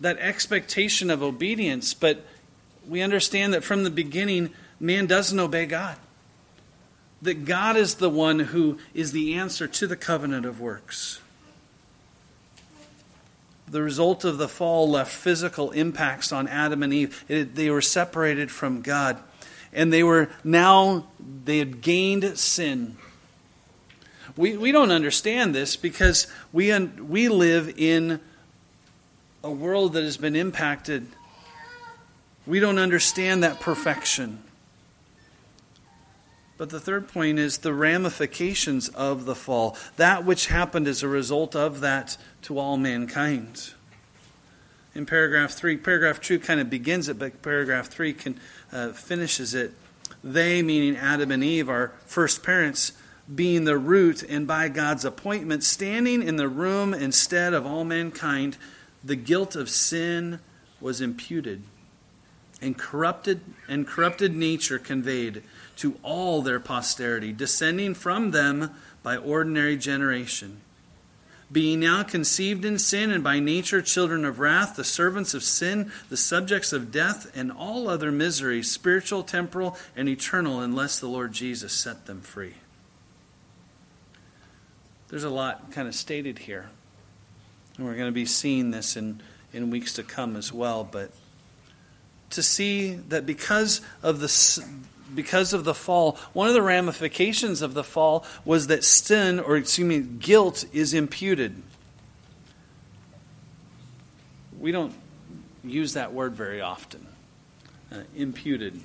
that 0.00 0.18
expectation 0.18 1.10
of 1.10 1.22
obedience, 1.22 1.94
but 1.94 2.24
we 2.86 3.02
understand 3.02 3.54
that 3.54 3.64
from 3.64 3.84
the 3.84 3.90
beginning, 3.90 4.50
man 4.78 5.06
doesn't 5.06 5.38
obey 5.38 5.66
God. 5.66 5.96
That 7.20 7.44
God 7.44 7.76
is 7.76 7.96
the 7.96 8.10
one 8.10 8.38
who 8.38 8.78
is 8.94 9.10
the 9.10 9.34
answer 9.34 9.66
to 9.66 9.86
the 9.86 9.96
covenant 9.96 10.46
of 10.46 10.60
works 10.60 11.20
the 13.70 13.82
result 13.82 14.24
of 14.24 14.38
the 14.38 14.48
fall 14.48 14.88
left 14.88 15.12
physical 15.12 15.70
impacts 15.72 16.32
on 16.32 16.48
Adam 16.48 16.82
and 16.82 16.92
Eve. 16.92 17.24
It, 17.28 17.54
they 17.54 17.70
were 17.70 17.82
separated 17.82 18.50
from 18.50 18.82
God. 18.82 19.18
And 19.72 19.92
they 19.92 20.02
were 20.02 20.30
now, 20.42 21.06
they 21.44 21.58
had 21.58 21.80
gained 21.80 22.38
sin. 22.38 22.96
We, 24.36 24.56
we 24.56 24.72
don't 24.72 24.90
understand 24.90 25.54
this 25.54 25.76
because 25.76 26.26
we, 26.52 26.76
we 26.78 27.28
live 27.28 27.74
in 27.76 28.20
a 29.42 29.50
world 29.50 29.92
that 29.94 30.04
has 30.04 30.16
been 30.16 30.36
impacted. 30.36 31.06
We 32.46 32.60
don't 32.60 32.78
understand 32.78 33.42
that 33.42 33.60
perfection. 33.60 34.42
But 36.58 36.70
the 36.70 36.80
third 36.80 37.06
point 37.08 37.38
is 37.38 37.58
the 37.58 37.72
ramifications 37.72 38.88
of 38.88 39.24
the 39.24 39.36
fall, 39.36 39.76
that 39.96 40.24
which 40.24 40.48
happened 40.48 40.88
as 40.88 41.04
a 41.04 41.08
result 41.08 41.54
of 41.54 41.80
that 41.80 42.16
to 42.42 42.58
all 42.58 42.76
mankind. 42.76 43.70
In 44.92 45.06
paragraph 45.06 45.52
3, 45.52 45.76
paragraph 45.76 46.20
2 46.20 46.40
kind 46.40 46.58
of 46.58 46.68
begins 46.68 47.08
it, 47.08 47.16
but 47.16 47.40
paragraph 47.42 47.86
3 47.86 48.12
can, 48.12 48.40
uh, 48.72 48.90
finishes 48.90 49.54
it. 49.54 49.72
They, 50.24 50.60
meaning 50.60 50.96
Adam 50.96 51.30
and 51.30 51.44
Eve, 51.44 51.68
our 51.68 51.92
first 52.06 52.42
parents, 52.42 52.92
being 53.32 53.64
the 53.64 53.78
root 53.78 54.24
and 54.24 54.44
by 54.44 54.68
God's 54.68 55.04
appointment, 55.04 55.62
standing 55.62 56.22
in 56.26 56.36
the 56.36 56.48
room 56.48 56.92
instead 56.92 57.54
of 57.54 57.66
all 57.66 57.84
mankind, 57.84 58.56
the 59.04 59.14
guilt 59.14 59.54
of 59.54 59.70
sin 59.70 60.40
was 60.80 61.00
imputed 61.00 61.62
and 62.60 62.76
corrupted 62.76 63.40
and 63.68 63.86
corrupted 63.86 64.34
nature 64.34 64.78
conveyed 64.78 65.42
to 65.76 65.96
all 66.02 66.42
their 66.42 66.60
posterity, 66.60 67.32
descending 67.32 67.94
from 67.94 68.32
them 68.32 68.70
by 69.02 69.16
ordinary 69.16 69.76
generation. 69.76 70.60
Being 71.50 71.80
now 71.80 72.02
conceived 72.02 72.64
in 72.64 72.78
sin 72.78 73.10
and 73.10 73.24
by 73.24 73.38
nature 73.38 73.80
children 73.80 74.24
of 74.24 74.38
wrath, 74.38 74.76
the 74.76 74.84
servants 74.84 75.32
of 75.32 75.42
sin, 75.42 75.90
the 76.10 76.16
subjects 76.16 76.74
of 76.74 76.92
death, 76.92 77.30
and 77.34 77.50
all 77.50 77.88
other 77.88 78.12
miseries, 78.12 78.70
spiritual, 78.70 79.22
temporal, 79.22 79.76
and 79.96 80.08
eternal, 80.08 80.60
unless 80.60 80.98
the 80.98 81.06
Lord 81.06 81.32
Jesus 81.32 81.72
set 81.72 82.06
them 82.06 82.20
free. 82.20 82.54
There's 85.08 85.24
a 85.24 85.30
lot 85.30 85.72
kind 85.72 85.88
of 85.88 85.94
stated 85.94 86.40
here. 86.40 86.68
And 87.76 87.86
we're 87.86 87.94
going 87.94 88.08
to 88.08 88.12
be 88.12 88.26
seeing 88.26 88.70
this 88.70 88.96
in, 88.96 89.22
in 89.52 89.70
weeks 89.70 89.94
to 89.94 90.02
come 90.02 90.36
as 90.36 90.52
well. 90.52 90.84
But 90.84 91.12
to 92.30 92.42
see 92.42 92.94
that 92.94 93.26
because 93.26 93.80
of 94.02 94.20
the 94.20 94.64
because 95.14 95.52
of 95.52 95.64
the 95.64 95.74
fall, 95.74 96.18
one 96.32 96.48
of 96.48 96.54
the 96.54 96.62
ramifications 96.62 97.62
of 97.62 97.74
the 97.74 97.82
fall 97.82 98.24
was 98.44 98.66
that 98.66 98.84
sin, 98.84 99.40
or 99.40 99.56
excuse 99.56 99.86
me, 99.86 100.00
guilt 100.00 100.64
is 100.72 100.92
imputed. 100.92 101.62
We 104.58 104.70
don't 104.70 104.94
use 105.64 105.94
that 105.94 106.12
word 106.12 106.34
very 106.34 106.60
often. 106.60 107.06
Uh, 107.90 108.00
imputed. 108.14 108.80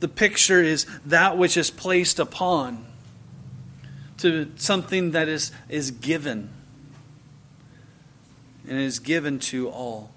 The 0.00 0.08
picture 0.08 0.60
is 0.60 0.86
that 1.06 1.38
which 1.38 1.56
is 1.56 1.70
placed 1.70 2.18
upon 2.18 2.86
to 4.18 4.50
something 4.56 5.12
that 5.12 5.28
is, 5.28 5.52
is 5.68 5.90
given 5.90 6.50
and 8.68 8.78
is 8.78 8.98
given 8.98 9.38
to 9.38 9.68
all. 9.68 10.13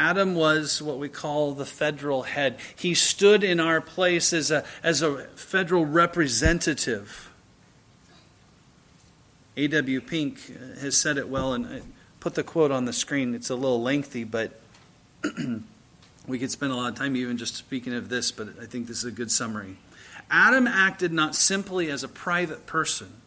Adam 0.00 0.34
was 0.34 0.80
what 0.80 0.98
we 0.98 1.10
call 1.10 1.52
the 1.52 1.66
federal 1.66 2.22
head. 2.22 2.56
He 2.74 2.94
stood 2.94 3.44
in 3.44 3.60
our 3.60 3.82
place 3.82 4.32
as 4.32 4.50
a, 4.50 4.64
as 4.82 5.02
a 5.02 5.24
federal 5.36 5.84
representative. 5.84 7.30
A.W. 9.58 10.00
Pink 10.00 10.40
has 10.80 10.96
said 10.96 11.18
it 11.18 11.28
well, 11.28 11.52
and 11.52 11.66
I 11.66 11.82
put 12.18 12.34
the 12.34 12.42
quote 12.42 12.70
on 12.70 12.86
the 12.86 12.94
screen. 12.94 13.34
It's 13.34 13.50
a 13.50 13.54
little 13.54 13.82
lengthy, 13.82 14.24
but 14.24 14.58
we 16.26 16.38
could 16.38 16.50
spend 16.50 16.72
a 16.72 16.76
lot 16.76 16.88
of 16.88 16.94
time 16.94 17.14
even 17.14 17.36
just 17.36 17.54
speaking 17.56 17.92
of 17.92 18.08
this, 18.08 18.32
but 18.32 18.48
I 18.58 18.64
think 18.64 18.86
this 18.86 18.96
is 18.96 19.04
a 19.04 19.10
good 19.10 19.30
summary. 19.30 19.76
Adam 20.30 20.66
acted 20.66 21.12
not 21.12 21.36
simply 21.36 21.90
as 21.90 22.02
a 22.02 22.08
private 22.08 22.64
person 22.64 23.20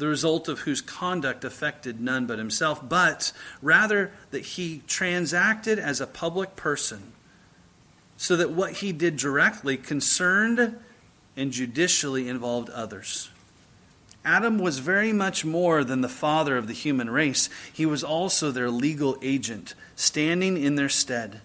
the 0.00 0.08
result 0.08 0.48
of 0.48 0.60
whose 0.60 0.80
conduct 0.80 1.44
affected 1.44 2.00
none 2.00 2.26
but 2.26 2.38
himself, 2.38 2.86
but 2.88 3.32
rather 3.62 4.10
that 4.30 4.40
he 4.40 4.82
transacted 4.86 5.78
as 5.78 6.00
a 6.00 6.06
public 6.06 6.56
person, 6.56 7.12
so 8.16 8.34
that 8.34 8.50
what 8.50 8.78
he 8.78 8.92
did 8.92 9.16
directly 9.16 9.76
concerned 9.76 10.76
and 11.36 11.52
judicially 11.52 12.28
involved 12.28 12.68
others. 12.70 13.30
Adam 14.24 14.58
was 14.58 14.78
very 14.78 15.12
much 15.12 15.44
more 15.44 15.84
than 15.84 16.00
the 16.00 16.08
father 16.08 16.56
of 16.56 16.66
the 16.66 16.74
human 16.74 17.08
race. 17.08 17.48
He 17.72 17.86
was 17.86 18.02
also 18.02 18.50
their 18.50 18.70
legal 18.70 19.16
agent, 19.22 19.74
standing 19.96 20.62
in 20.62 20.74
their 20.74 20.88
stead. 20.88 21.40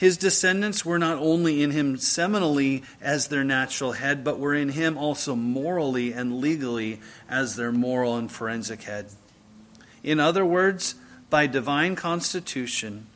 His 0.00 0.16
descendants 0.16 0.82
were 0.82 0.98
not 0.98 1.18
only 1.18 1.62
in 1.62 1.72
him 1.72 1.96
seminally 1.98 2.84
as 3.02 3.28
their 3.28 3.44
natural 3.44 3.92
head, 3.92 4.24
but 4.24 4.38
were 4.38 4.54
in 4.54 4.70
him 4.70 4.96
also 4.96 5.36
morally 5.36 6.14
and 6.14 6.40
legally 6.40 7.00
as 7.28 7.56
their 7.56 7.70
moral 7.70 8.16
and 8.16 8.32
forensic 8.32 8.84
head. 8.84 9.10
In 10.02 10.18
other 10.18 10.42
words, 10.42 10.94
by 11.28 11.46
divine 11.46 11.96
constitution 11.96 13.08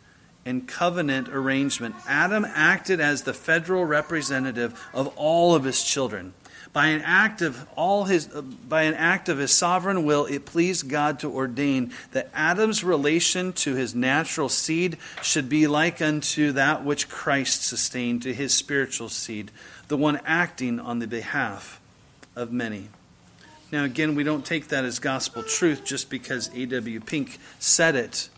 and 0.45 0.69
covenant 0.69 1.31
arrangement, 1.31 1.95
Adam 2.07 2.45
acted 2.45 3.01
as 3.01 3.23
the 3.23 3.33
federal 3.33 3.87
representative 3.87 4.79
of 4.93 5.07
all 5.17 5.55
of 5.55 5.65
his 5.65 5.83
children 5.83 6.35
by 6.73 6.87
an 6.87 7.03
act 7.03 7.43
of 7.43 7.67
all 7.77 8.05
his 8.05 8.27
by 8.27 8.83
an 8.83 8.95
act 8.95 9.29
of 9.29 9.39
his 9.39 9.53
sovereign 9.53 10.05
will 10.05 10.27
it 10.27 10.45
pleased 10.45 10.89
God 10.89 11.19
to 11.21 11.31
ordain 11.31 11.93
that 12.13 12.31
Adam's 12.35 12.83
relation 12.83 13.53
to 13.55 13.75
his 13.75 13.95
natural 13.95 14.49
seed 14.49 14.97
should 15.23 15.49
be 15.49 15.67
like 15.67 16.01
unto 16.01 16.53
that 16.53 16.85
which 16.85 17.09
Christ 17.09 17.63
sustained 17.63 18.23
to 18.23 18.35
his 18.35 18.55
spiritual 18.55 19.09
seed 19.09 19.51
the 19.89 19.97
one 19.97 20.21
acting 20.25 20.81
on 20.81 20.99
the 20.99 21.07
behalf 21.07 21.81
of 22.35 22.53
many 22.53 22.89
now 23.71 23.85
again 23.85 24.15
we 24.15 24.25
don't 24.25 24.45
take 24.45 24.69
that 24.69 24.85
as 24.85 24.99
gospel 24.99 25.43
truth 25.43 25.85
just 25.85 26.11
because 26.11 26.51
A.W. 26.55 27.01
Pink 27.01 27.39
said 27.59 27.95
it 27.95 28.29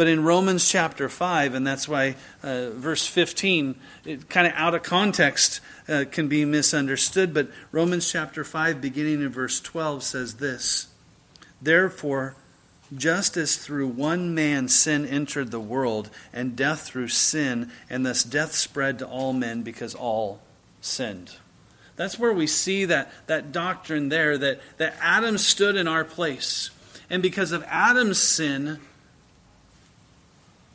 but 0.00 0.08
in 0.08 0.24
Romans 0.24 0.66
chapter 0.66 1.10
5, 1.10 1.52
and 1.52 1.66
that's 1.66 1.86
why 1.86 2.16
uh, 2.42 2.70
verse 2.70 3.06
15, 3.06 3.74
it 4.06 4.30
kind 4.30 4.46
of 4.46 4.54
out 4.54 4.74
of 4.74 4.82
context 4.82 5.60
uh, 5.90 6.06
can 6.10 6.26
be 6.26 6.46
misunderstood. 6.46 7.34
But 7.34 7.50
Romans 7.70 8.10
chapter 8.10 8.42
5, 8.42 8.80
beginning 8.80 9.20
in 9.20 9.28
verse 9.28 9.60
12, 9.60 10.02
says 10.02 10.34
this 10.36 10.88
Therefore, 11.60 12.34
just 12.96 13.36
as 13.36 13.58
through 13.58 13.88
one 13.88 14.34
man 14.34 14.68
sin 14.68 15.04
entered 15.04 15.50
the 15.50 15.60
world, 15.60 16.08
and 16.32 16.56
death 16.56 16.80
through 16.80 17.08
sin, 17.08 17.70
and 17.90 18.06
thus 18.06 18.24
death 18.24 18.52
spread 18.52 19.00
to 19.00 19.06
all 19.06 19.34
men 19.34 19.60
because 19.60 19.94
all 19.94 20.40
sinned. 20.80 21.36
That's 21.96 22.18
where 22.18 22.32
we 22.32 22.46
see 22.46 22.86
that, 22.86 23.12
that 23.26 23.52
doctrine 23.52 24.08
there 24.08 24.38
that, 24.38 24.62
that 24.78 24.96
Adam 25.02 25.36
stood 25.36 25.76
in 25.76 25.86
our 25.86 26.04
place. 26.04 26.70
And 27.10 27.22
because 27.22 27.52
of 27.52 27.62
Adam's 27.64 28.18
sin, 28.18 28.80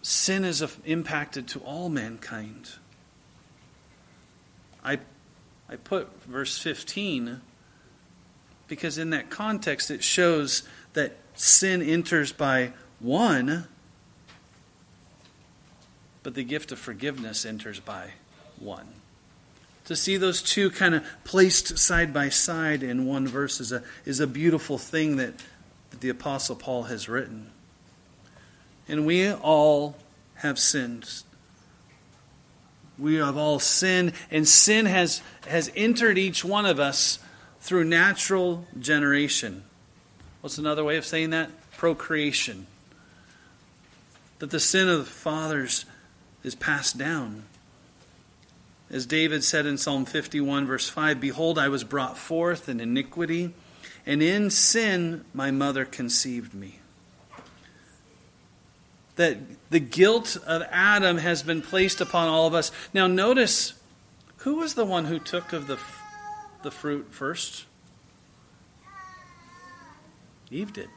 sin 0.06 0.46
is 0.46 0.64
impacted 0.86 1.48
to 1.48 1.60
all 1.62 1.90
mankind. 1.90 2.70
I, 4.84 5.00
I 5.68 5.78
put 5.78 6.24
verse 6.26 6.60
15 6.60 7.42
because 8.68 9.00
in 9.00 9.10
that 9.10 9.32
context 9.32 9.90
it 9.90 10.04
shows 10.04 10.62
that 10.94 11.18
sin 11.34 11.82
enters 11.82 12.32
by 12.32 12.74
one, 13.00 13.66
but 16.22 16.36
the 16.36 16.44
gift 16.44 16.72
of 16.72 16.78
forgiveness 16.78 17.44
enters 17.44 17.80
by 17.80 18.12
one. 18.60 18.88
To 19.86 19.96
see 19.96 20.18
those 20.18 20.44
two 20.44 20.70
kind 20.70 20.94
of 20.94 21.04
placed 21.24 21.80
side 21.80 22.14
by 22.14 22.30
side 22.30 22.84
in 22.84 23.08
one 23.08 23.28
verse 23.28 23.60
is 23.60 23.72
a, 23.72 23.82
is 24.06 24.20
a 24.20 24.28
beautiful 24.28 24.78
thing 24.78 25.18
that, 25.18 25.34
that 25.90 26.02
the 26.02 26.10
Apostle 26.10 26.56
Paul 26.56 26.84
has 26.84 27.10
written. 27.10 27.50
And 28.88 29.06
we 29.06 29.32
all 29.32 29.96
have 30.36 30.60
sinned. 30.60 31.24
We 32.98 33.16
have 33.16 33.36
all 33.36 33.60
sinned, 33.60 34.14
and 34.32 34.48
sin 34.48 34.86
has, 34.86 35.22
has 35.48 35.72
entered 35.76 36.18
each 36.18 36.46
one 36.46 36.66
of 36.66 36.80
us 36.80 37.20
through 37.60 37.84
natural 37.86 38.66
generation. 38.80 39.64
What's 40.42 40.58
another 40.58 40.84
way 40.84 40.98
of 40.98 41.06
saying 41.06 41.32
that? 41.32 41.50
Procreation. 41.72 42.68
That 44.40 44.52
the 44.52 44.60
sin 44.60 44.88
of 44.88 45.00
the 45.00 45.12
fathers 45.12 45.86
is 46.44 46.56
passed 46.56 46.98
down. 46.98 47.44
As 48.90 49.06
David 49.06 49.44
said 49.44 49.66
in 49.66 49.78
Psalm 49.78 50.06
51, 50.06 50.68
verse 50.68 50.88
5 50.88 51.20
Behold, 51.20 51.58
I 51.58 51.70
was 51.70 51.84
brought 51.84 52.18
forth 52.18 52.70
in 52.70 52.80
iniquity, 52.80 53.54
and 54.06 54.22
in 54.22 54.52
sin 54.52 55.26
my 55.34 55.50
mother 55.50 55.86
conceived 55.86 56.54
me 56.54 56.80
that 59.16 59.38
the 59.70 59.80
guilt 59.80 60.38
of 60.46 60.64
Adam 60.72 61.18
has 61.18 61.44
been 61.44 61.62
placed 61.62 62.02
upon 62.02 62.28
all 62.28 62.48
of 62.48 62.54
us. 62.54 62.72
Now, 62.94 63.08
notice 63.08 63.74
who 64.38 64.56
was 64.56 64.76
the 64.76 64.86
one 64.86 65.06
who 65.06 65.20
took 65.20 65.54
of 65.54 65.68
the, 65.68 65.80
the 66.64 66.72
fruit 66.72 67.08
first? 67.12 67.66
Eve 70.52 70.74
did. 70.74 70.90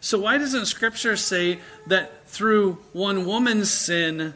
So, 0.00 0.18
why 0.18 0.38
doesn't 0.38 0.66
Scripture 0.66 1.16
say 1.16 1.60
that 1.86 2.28
through 2.28 2.78
one 2.92 3.24
woman's 3.24 3.70
sin, 3.70 4.34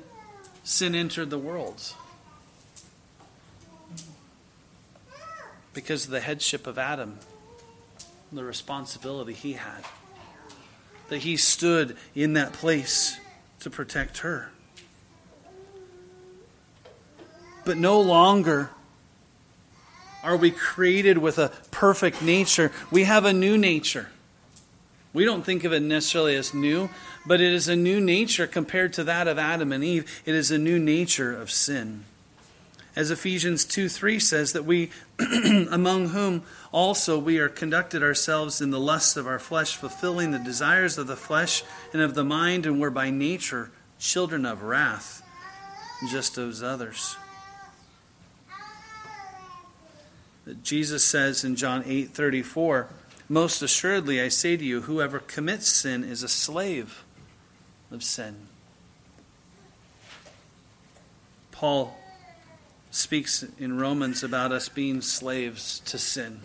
sin 0.64 0.94
entered 0.94 1.30
the 1.30 1.38
world? 1.38 1.94
Because 5.74 6.06
of 6.06 6.10
the 6.10 6.20
headship 6.20 6.66
of 6.66 6.78
Adam, 6.78 7.18
the 8.32 8.44
responsibility 8.44 9.32
he 9.32 9.52
had 9.52 9.84
that 11.08 11.18
he 11.18 11.36
stood 11.36 11.96
in 12.14 12.34
that 12.34 12.52
place 12.52 13.18
to 13.60 13.70
protect 13.70 14.18
her. 14.18 14.50
But 17.64 17.76
no 17.76 18.00
longer 18.00 18.70
are 20.22 20.36
we 20.36 20.50
created 20.50 21.18
with 21.18 21.38
a 21.38 21.52
perfect 21.70 22.22
nature. 22.22 22.72
We 22.90 23.04
have 23.04 23.24
a 23.24 23.32
new 23.32 23.56
nature. 23.56 24.08
We 25.12 25.24
don't 25.24 25.44
think 25.44 25.64
of 25.64 25.72
it 25.72 25.80
necessarily 25.80 26.36
as 26.36 26.52
new, 26.52 26.90
but 27.26 27.40
it 27.40 27.52
is 27.52 27.68
a 27.68 27.76
new 27.76 28.00
nature 28.00 28.46
compared 28.46 28.92
to 28.94 29.04
that 29.04 29.26
of 29.26 29.38
Adam 29.38 29.72
and 29.72 29.82
Eve. 29.82 30.22
It 30.26 30.34
is 30.34 30.50
a 30.50 30.58
new 30.58 30.78
nature 30.78 31.34
of 31.34 31.50
sin. 31.50 32.04
As 32.98 33.12
Ephesians 33.12 33.64
2 33.64 33.88
3 33.88 34.18
says, 34.18 34.54
that 34.54 34.64
we, 34.64 34.90
among 35.70 36.08
whom 36.08 36.42
also 36.72 37.16
we 37.16 37.38
are 37.38 37.48
conducted 37.48 38.02
ourselves 38.02 38.60
in 38.60 38.72
the 38.72 38.80
lusts 38.80 39.16
of 39.16 39.24
our 39.24 39.38
flesh, 39.38 39.76
fulfilling 39.76 40.32
the 40.32 40.40
desires 40.40 40.98
of 40.98 41.06
the 41.06 41.14
flesh 41.14 41.62
and 41.92 42.02
of 42.02 42.16
the 42.16 42.24
mind, 42.24 42.66
and 42.66 42.80
were 42.80 42.90
by 42.90 43.10
nature 43.10 43.70
children 44.00 44.44
of 44.44 44.64
wrath, 44.64 45.22
just 46.10 46.38
as 46.38 46.60
others. 46.60 47.16
Jesus 50.64 51.04
says 51.04 51.44
in 51.44 51.54
John 51.54 51.84
8 51.86 52.10
34, 52.10 52.88
Most 53.28 53.62
assuredly 53.62 54.20
I 54.20 54.26
say 54.26 54.56
to 54.56 54.64
you, 54.64 54.80
whoever 54.80 55.20
commits 55.20 55.68
sin 55.68 56.02
is 56.02 56.24
a 56.24 56.28
slave 56.28 57.04
of 57.92 58.02
sin. 58.02 58.48
Paul 61.52 61.96
speaks 62.90 63.44
in 63.58 63.78
Romans 63.78 64.22
about 64.22 64.52
us 64.52 64.68
being 64.68 65.00
slaves 65.00 65.80
to 65.80 65.98
sin. 65.98 66.40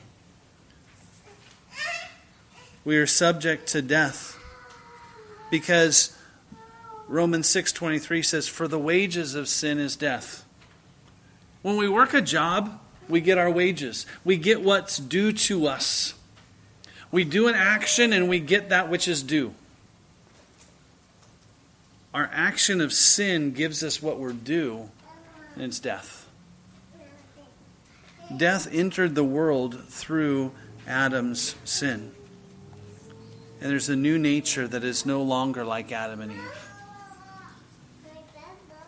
We 2.85 2.97
are 2.97 3.07
subject 3.07 3.67
to 3.69 3.81
death 3.81 4.37
because 5.49 6.15
Romans 7.07 7.47
6:23 7.47 8.21
says 8.21 8.47
for 8.47 8.67
the 8.67 8.79
wages 8.79 9.35
of 9.35 9.47
sin 9.47 9.79
is 9.79 9.95
death. 9.95 10.43
When 11.61 11.77
we 11.77 11.87
work 11.87 12.13
a 12.13 12.21
job, 12.21 12.81
we 13.07 13.21
get 13.21 13.37
our 13.37 13.49
wages. 13.49 14.05
We 14.25 14.35
get 14.35 14.61
what's 14.61 14.97
due 14.97 15.31
to 15.31 15.67
us. 15.67 16.13
We 17.09 17.23
do 17.23 17.47
an 17.47 17.55
action 17.55 18.11
and 18.11 18.27
we 18.27 18.39
get 18.39 18.69
that 18.69 18.89
which 18.89 19.07
is 19.07 19.23
due. 19.23 19.53
Our 22.13 22.29
action 22.33 22.81
of 22.81 22.91
sin 22.91 23.53
gives 23.53 23.81
us 23.81 24.01
what 24.01 24.19
we're 24.19 24.33
due, 24.33 24.91
and 25.55 25.63
it's 25.63 25.79
death 25.79 26.22
death 28.35 28.67
entered 28.71 29.15
the 29.15 29.23
world 29.23 29.83
through 29.87 30.51
Adam's 30.87 31.55
sin. 31.63 32.11
And 33.61 33.71
there's 33.71 33.89
a 33.89 33.95
new 33.95 34.19
nature 34.19 34.67
that 34.67 34.83
is 34.83 35.05
no 35.05 35.21
longer 35.21 35.63
like 35.63 35.91
Adam 35.91 36.21
and 36.21 36.31
Eve. 36.31 36.69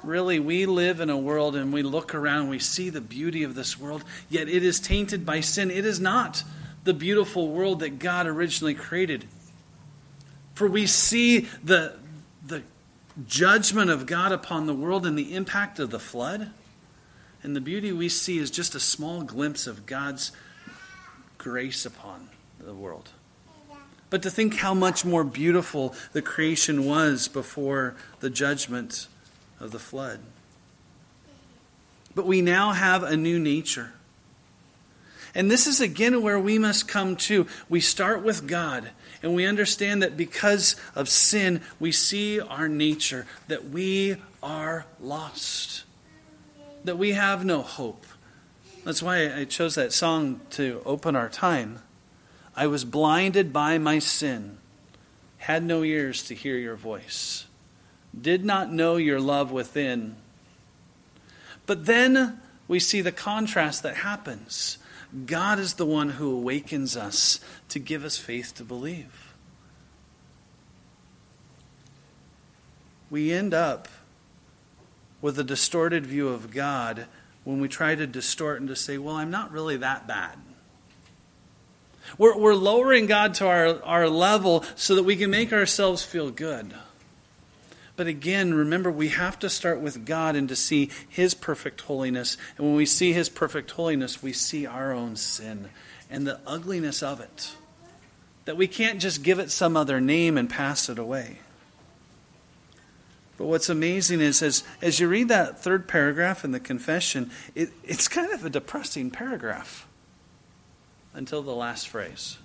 Really, 0.04 0.39
we 0.39 0.65
live 0.65 1.00
in 1.00 1.10
a 1.10 1.17
world 1.17 1.56
and 1.56 1.74
we 1.74 1.82
look 1.82 2.13
around, 2.13 2.50
we 2.50 2.60
see 2.60 2.89
the 2.89 3.02
beauty 3.02 3.43
of 3.43 3.56
this 3.56 3.80
world, 3.80 4.04
yet 4.30 4.48
it 4.48 4.63
is 4.63 4.80
tainted 4.80 5.26
by 5.26 5.39
sin. 5.39 5.71
It 5.71 5.86
is 5.86 6.00
not 6.00 6.43
the 6.84 6.93
beautiful 6.93 7.48
world 7.48 7.80
that 7.80 7.98
God 8.00 8.28
originally 8.28 8.76
created. 8.76 9.26
For 10.54 10.67
we 10.67 10.86
see 10.86 11.48
the, 11.63 11.95
the 12.45 12.63
judgment 13.26 13.89
of 13.89 14.06
God 14.06 14.32
upon 14.32 14.67
the 14.67 14.76
world 14.76 15.06
and 15.06 15.17
the 15.17 15.34
impact 15.34 15.80
of 15.80 15.89
the 15.89 16.00
flood. 16.00 16.52
And 17.45 17.55
the 17.55 17.62
beauty 17.62 17.91
we 17.91 18.10
see 18.10 18.39
is 18.39 18.49
just 18.49 18.73
a 18.73 18.79
small 18.79 19.21
glimpse 19.21 19.67
of 19.67 19.86
God's 19.86 20.31
grace 21.38 21.86
upon 21.86 22.29
the 22.60 22.73
world. 22.73 23.12
but 24.10 24.23
to 24.23 24.31
think 24.31 24.55
how 24.55 24.73
much 24.73 25.05
more 25.05 25.23
beautiful 25.23 25.93
the 26.12 26.23
creation 26.23 26.86
was 26.86 27.27
before 27.27 27.95
the 28.19 28.31
judgment 28.31 29.08
of 29.60 29.71
the 29.71 29.77
flood. 29.77 30.21
But 32.15 32.25
we 32.25 32.41
now 32.41 32.71
have 32.71 33.03
a 33.03 33.15
new 33.15 33.38
nature. 33.38 33.93
And 35.36 35.51
this 35.51 35.67
is 35.67 35.79
again 35.79 36.23
where 36.23 36.39
we 36.39 36.58
must 36.58 36.88
come 36.88 37.15
to. 37.17 37.45
We 37.69 37.79
start 37.79 38.23
with 38.23 38.47
God, 38.47 38.89
and 39.21 39.36
we 39.36 39.45
understand 39.45 40.01
that 40.01 40.17
because 40.17 40.75
of 40.95 41.10
sin, 41.10 41.62
we 41.79 41.91
see 41.91 42.39
our 42.39 42.67
nature, 42.67 43.27
that 43.49 43.65
we 43.65 44.15
are 44.41 44.88
lost, 44.99 45.84
that 46.86 46.98
we 46.98 47.13
have 47.13 47.43
no 47.43 47.62
hope. 47.62 48.06
That's 48.84 49.02
why 49.02 49.34
I 49.36 49.45
chose 49.45 49.76
that 49.76 49.91
song 49.91 50.41
to 50.52 50.82
open 50.86 51.15
our 51.15 51.30
time. 51.30 51.80
I 52.56 52.67
was 52.67 52.86
blinded 52.86 53.52
by 53.52 53.78
my 53.78 54.00
sin, 54.00 54.60
had 55.39 55.63
no 55.63 55.84
ears 55.84 56.24
to 56.24 56.36
hear 56.36 56.58
your 56.58 56.76
voice, 56.76 57.48
did 58.19 58.45
not 58.45 58.71
know 58.71 58.98
your 58.98 59.19
love 59.19 59.52
within. 59.52 60.15
But 61.65 61.88
then 61.88 62.39
we 62.67 62.80
see 62.80 63.02
the 63.02 63.12
contrast 63.12 63.82
that 63.84 63.98
happens. 63.98 64.78
God 65.26 65.60
is 65.60 65.74
the 65.74 65.86
one 65.86 66.10
who 66.10 66.32
awakens 66.32 66.95
us 66.95 67.39
to 67.69 67.80
give 67.80 68.06
us 68.06 68.17
faith 68.17 68.54
to 68.56 68.63
believe. 68.63 69.34
We 73.10 73.32
end 73.32 73.54
up 73.54 73.88
with 75.25 75.39
a 75.39 75.43
distorted 75.43 76.05
view 76.05 76.29
of 76.29 76.51
God 76.51 77.07
when 77.45 77.59
we 77.59 77.67
try 77.67 77.95
to 77.95 78.05
distort 78.05 78.59
and 78.59 78.69
to 78.69 78.75
say, 78.75 78.99
well, 78.99 79.15
I'm 79.15 79.31
not 79.31 79.51
really 79.51 79.75
that 79.77 80.07
bad. 80.07 80.38
We're, 82.19 82.38
we're 82.38 82.53
lowering 82.53 83.07
God 83.07 83.33
to 83.35 83.47
our, 83.47 83.81
our 83.81 84.07
level 84.07 84.63
so 84.75 84.93
that 84.93 85.01
we 85.01 85.15
can 85.15 85.31
make 85.31 85.51
ourselves 85.51 86.03
feel 86.03 86.29
good. 86.29 86.75
But 87.95 88.05
again, 88.05 88.53
remember, 88.53 88.91
we 88.91 89.07
have 89.07 89.39
to 89.39 89.49
start 89.49 89.79
with 89.79 90.05
God 90.05 90.35
and 90.35 90.47
to 90.49 90.55
see 90.55 90.91
His 91.09 91.33
perfect 91.33 91.81
holiness. 91.81 92.38
And 92.57 92.67
when 92.67 92.75
we 92.75 92.85
see 92.85 93.11
His 93.11 93.27
perfect 93.27 93.71
holiness, 93.71 94.21
we 94.21 94.31
see 94.31 94.67
our 94.67 94.93
own 94.93 95.15
sin 95.15 95.69
and 96.07 96.27
the 96.27 96.39
ugliness 96.45 97.01
of 97.01 97.19
it. 97.19 97.55
That 98.43 98.57
we 98.57 98.67
can't 98.67 99.01
just 99.01 99.23
give 99.23 99.39
it 99.39 99.49
some 99.49 99.75
other 99.75 99.99
name 99.99 100.38
and 100.38 100.47
pass 100.47 100.88
it 100.88 100.99
away. 100.99 101.39
But 103.38 103.45
what's 103.45 103.69
amazing 103.69 104.21
is 104.21 104.41
as, 104.41 104.63
as 104.82 105.00
you 105.00 105.08
read 105.08 105.28
that 105.28 105.60
third 105.60 105.88
paragraph 105.88 106.45
in 106.45 106.52
the 106.52 106.60
confession, 106.60 107.32
it, 107.54 107.69
it's 107.84 108.08
kind 108.08 108.32
of 108.32 108.45
a 108.45 108.50
depressing 108.50 109.12
paragraph 109.12 109.88
until 111.13 111.41
the 111.41 111.54
last 111.54 111.89
phrase. 111.89 112.38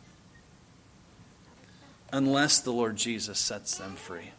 Unless 2.13 2.61
the 2.61 2.73
Lord 2.73 2.97
Jesus 2.97 3.39
sets 3.39 3.79
them 3.79 3.95
free 3.95 4.33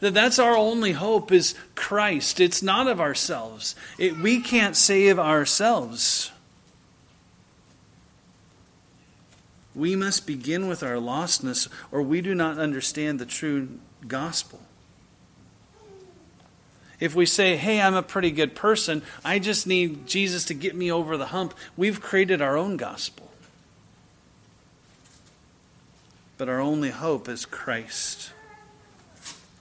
that 0.00 0.14
that's 0.14 0.38
our 0.38 0.56
only 0.56 0.92
hope 0.92 1.32
is 1.32 1.54
Christ. 1.74 2.40
It's 2.40 2.62
not 2.62 2.86
of 2.86 3.00
ourselves. 3.00 3.74
It, 3.98 4.16
we 4.16 4.40
can't 4.40 4.76
save 4.76 5.18
ourselves. 5.18 6.30
We 9.74 9.96
must 9.96 10.26
begin 10.26 10.68
with 10.68 10.82
our 10.82 10.96
lostness, 10.96 11.68
or 11.92 12.02
we 12.02 12.20
do 12.20 12.34
not 12.34 12.58
understand 12.58 13.18
the 13.18 13.26
true 13.26 13.78
gospel. 14.06 14.60
If 17.00 17.14
we 17.14 17.26
say, 17.26 17.56
hey, 17.56 17.80
I'm 17.80 17.94
a 17.94 18.02
pretty 18.02 18.30
good 18.30 18.54
person, 18.54 19.02
I 19.24 19.38
just 19.38 19.66
need 19.66 20.06
Jesus 20.06 20.44
to 20.46 20.54
get 20.54 20.74
me 20.74 20.90
over 20.90 21.16
the 21.16 21.26
hump, 21.26 21.54
we've 21.76 22.00
created 22.00 22.42
our 22.42 22.56
own 22.56 22.76
gospel. 22.76 23.30
But 26.36 26.48
our 26.48 26.60
only 26.60 26.90
hope 26.90 27.28
is 27.28 27.44
Christ. 27.44 28.32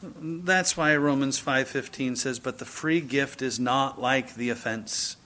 That's 0.02 0.78
why 0.78 0.96
Romans 0.96 1.40
5:15 1.40 2.16
says, 2.16 2.38
"But 2.38 2.60
the 2.60 2.66
free 2.66 3.02
gift 3.02 3.42
is 3.42 3.60
not 3.60 4.00
like 4.00 4.36
the 4.36 4.52
offense. 4.52 5.18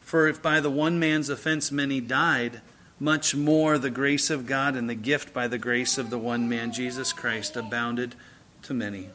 For 0.00 0.26
if 0.26 0.42
by 0.42 0.60
the 0.60 0.70
one 0.70 0.98
man's 0.98 1.28
offense 1.28 1.70
many 1.70 2.00
died, 2.00 2.60
much 2.98 3.34
more 3.34 3.78
the 3.78 3.90
grace 3.90 4.30
of 4.30 4.46
God 4.46 4.74
and 4.74 4.90
the 4.90 4.94
gift 4.94 5.32
by 5.32 5.46
the 5.46 5.58
grace 5.58 5.96
of 5.96 6.10
the 6.10 6.18
one 6.18 6.48
man 6.48 6.72
Jesus 6.72 7.12
Christ 7.12 7.56
abounded 7.56 8.16
to 8.62 8.74
many." 8.74 9.10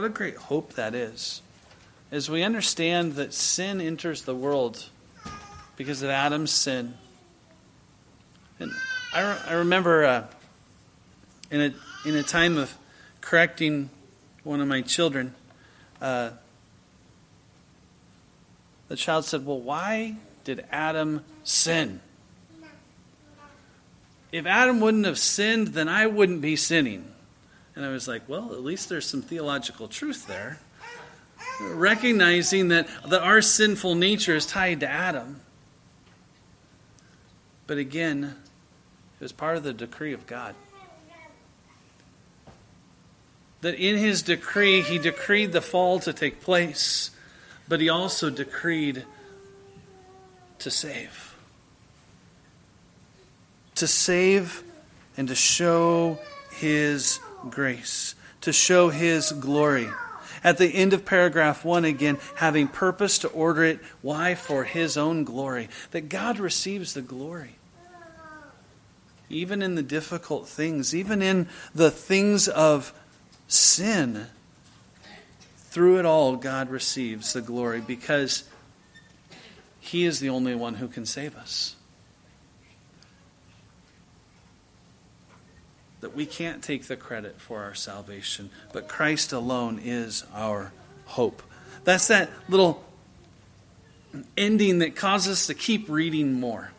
What 0.00 0.06
a 0.06 0.14
great 0.14 0.36
hope 0.36 0.72
that 0.76 0.94
is. 0.94 1.42
As 2.10 2.30
we 2.30 2.42
understand 2.42 3.16
that 3.16 3.34
sin 3.34 3.82
enters 3.82 4.22
the 4.22 4.34
world 4.34 4.88
because 5.76 6.00
of 6.00 6.08
Adam's 6.08 6.50
sin. 6.52 6.94
And 8.58 8.72
I, 9.12 9.38
I 9.48 9.52
remember 9.56 10.06
uh, 10.06 10.26
in 11.50 11.60
a 11.60 12.08
in 12.08 12.16
a 12.16 12.22
time 12.22 12.56
of 12.56 12.78
correcting 13.20 13.90
one 14.42 14.62
of 14.62 14.68
my 14.68 14.80
children, 14.80 15.34
uh, 16.00 16.30
the 18.88 18.96
child 18.96 19.26
said, 19.26 19.44
Well, 19.44 19.60
why 19.60 20.16
did 20.44 20.64
Adam 20.72 21.26
sin? 21.44 22.00
If 24.32 24.46
Adam 24.46 24.80
wouldn't 24.80 25.04
have 25.04 25.18
sinned, 25.18 25.68
then 25.68 25.90
I 25.90 26.06
wouldn't 26.06 26.40
be 26.40 26.56
sinning. 26.56 27.09
And 27.80 27.88
I 27.88 27.92
was 27.92 28.06
like, 28.06 28.28
Well, 28.28 28.52
at 28.52 28.62
least 28.62 28.90
there's 28.90 29.06
some 29.06 29.22
theological 29.22 29.88
truth 29.88 30.26
there. 30.26 30.58
Recognizing 31.62 32.68
that, 32.68 32.86
that 33.08 33.22
our 33.22 33.40
sinful 33.40 33.94
nature 33.94 34.36
is 34.36 34.44
tied 34.44 34.80
to 34.80 34.86
Adam. 34.86 35.40
But 37.66 37.78
again, 37.78 38.36
it 39.18 39.24
was 39.24 39.32
part 39.32 39.56
of 39.56 39.62
the 39.62 39.72
decree 39.72 40.12
of 40.12 40.26
God 40.26 40.54
that 43.62 43.76
in 43.76 43.96
his 43.96 44.20
decree, 44.20 44.82
he 44.82 44.98
decreed 44.98 45.52
the 45.52 45.62
fall 45.62 46.00
to 46.00 46.12
take 46.12 46.42
place, 46.42 47.12
but 47.66 47.80
he 47.80 47.88
also 47.88 48.28
decreed 48.28 49.06
to 50.58 50.70
save. 50.70 51.34
To 53.76 53.86
save 53.86 54.62
and 55.16 55.28
to 55.28 55.34
show 55.34 56.18
his 56.50 57.20
grace, 57.48 58.14
to 58.42 58.52
show 58.52 58.90
his 58.90 59.32
glory. 59.32 59.88
At 60.42 60.58
the 60.58 60.68
end 60.68 60.92
of 60.92 61.04
paragraph 61.04 61.64
one, 61.64 61.84
again, 61.84 62.18
having 62.36 62.68
purpose 62.68 63.18
to 63.18 63.28
order 63.28 63.64
it. 63.64 63.80
Why? 64.02 64.34
For 64.34 64.64
his 64.64 64.96
own 64.96 65.24
glory. 65.24 65.68
That 65.90 66.08
God 66.08 66.38
receives 66.38 66.94
the 66.94 67.02
glory. 67.02 67.56
Even 69.28 69.62
in 69.62 69.76
the 69.76 69.82
difficult 69.82 70.48
things, 70.48 70.94
even 70.94 71.22
in 71.22 71.48
the 71.74 71.90
things 71.90 72.48
of 72.48 72.92
sin, 73.46 74.26
through 75.70 76.00
it 76.00 76.04
all, 76.04 76.34
God 76.34 76.68
receives 76.68 77.32
the 77.32 77.40
glory 77.40 77.80
because 77.80 78.42
He 79.78 80.04
is 80.04 80.18
the 80.18 80.28
only 80.28 80.54
one 80.56 80.74
who 80.74 80.88
can 80.88 81.06
save 81.06 81.36
us. 81.36 81.76
That 86.00 86.14
we 86.14 86.24
can't 86.24 86.62
take 86.62 86.84
the 86.84 86.96
credit 86.96 87.40
for 87.40 87.62
our 87.62 87.74
salvation, 87.74 88.50
but 88.72 88.88
Christ 88.88 89.32
alone 89.32 89.80
is 89.82 90.24
our 90.34 90.72
hope. 91.06 91.42
That's 91.84 92.08
that 92.08 92.30
little 92.48 92.84
ending 94.36 94.78
that 94.78 94.96
causes 94.96 95.32
us 95.32 95.46
to 95.46 95.54
keep 95.54 95.88
reading 95.88 96.40
more. 96.40 96.72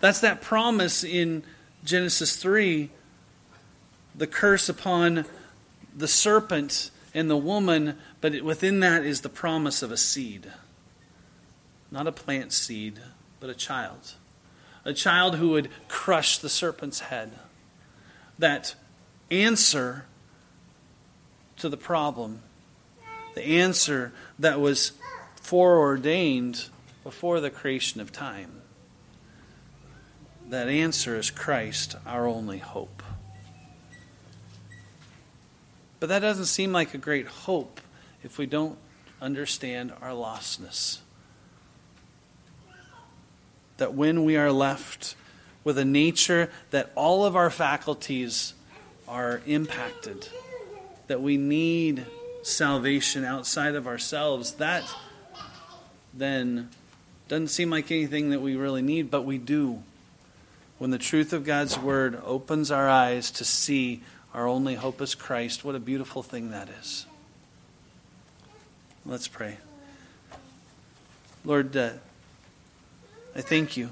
That's 0.00 0.20
that 0.20 0.40
promise 0.40 1.04
in 1.04 1.42
Genesis 1.84 2.36
3 2.36 2.90
the 4.14 4.26
curse 4.26 4.68
upon 4.68 5.24
the 5.94 6.08
serpent 6.08 6.90
and 7.14 7.30
the 7.30 7.36
woman, 7.36 7.98
but 8.20 8.42
within 8.42 8.80
that 8.80 9.04
is 9.04 9.20
the 9.20 9.28
promise 9.28 9.82
of 9.82 9.90
a 9.90 9.96
seed. 9.96 10.52
Not 11.90 12.06
a 12.06 12.12
plant 12.12 12.52
seed, 12.52 13.00
but 13.40 13.50
a 13.50 13.54
child. 13.54 14.14
A 14.84 14.92
child 14.92 15.36
who 15.36 15.50
would 15.50 15.70
crush 15.88 16.38
the 16.38 16.48
serpent's 16.48 17.00
head. 17.00 17.32
That 18.42 18.74
answer 19.30 20.06
to 21.58 21.68
the 21.68 21.76
problem, 21.76 22.42
the 23.36 23.44
answer 23.44 24.12
that 24.36 24.58
was 24.60 24.94
foreordained 25.36 26.64
before 27.04 27.38
the 27.38 27.50
creation 27.50 28.00
of 28.00 28.10
time. 28.10 28.62
That 30.48 30.68
answer 30.68 31.16
is 31.16 31.30
Christ, 31.30 31.94
our 32.04 32.26
only 32.26 32.58
hope. 32.58 33.04
But 36.00 36.08
that 36.08 36.18
doesn't 36.18 36.46
seem 36.46 36.72
like 36.72 36.94
a 36.94 36.98
great 36.98 37.28
hope 37.28 37.80
if 38.24 38.38
we 38.38 38.46
don't 38.46 38.76
understand 39.20 39.92
our 40.02 40.10
lostness. 40.10 40.98
That 43.76 43.94
when 43.94 44.24
we 44.24 44.36
are 44.36 44.50
left 44.50 45.14
with 45.64 45.78
a 45.78 45.84
nature 45.84 46.50
that 46.70 46.90
all 46.94 47.24
of 47.24 47.36
our 47.36 47.50
faculties 47.50 48.54
are 49.06 49.40
impacted, 49.46 50.28
that 51.06 51.20
we 51.20 51.36
need 51.36 52.06
salvation 52.42 53.24
outside 53.24 53.74
of 53.74 53.86
ourselves, 53.86 54.52
that 54.54 54.84
then 56.12 56.68
doesn't 57.28 57.48
seem 57.48 57.70
like 57.70 57.90
anything 57.90 58.30
that 58.30 58.40
we 58.40 58.56
really 58.56 58.82
need, 58.82 59.10
but 59.10 59.22
we 59.22 59.38
do 59.38 59.82
when 60.82 60.90
the 60.90 60.98
truth 60.98 61.32
of 61.32 61.44
God's 61.44 61.78
word 61.78 62.20
opens 62.24 62.72
our 62.72 62.88
eyes 62.88 63.30
to 63.30 63.44
see 63.44 64.02
our 64.34 64.48
only 64.48 64.74
hope 64.74 65.00
is 65.00 65.14
Christ, 65.14 65.64
what 65.64 65.76
a 65.76 65.78
beautiful 65.78 66.24
thing 66.24 66.50
that 66.50 66.68
is. 66.80 67.06
Let's 69.06 69.28
pray. 69.28 69.58
Lord, 71.44 71.76
uh, 71.76 71.90
I 73.36 73.42
thank 73.42 73.76
you. 73.76 73.90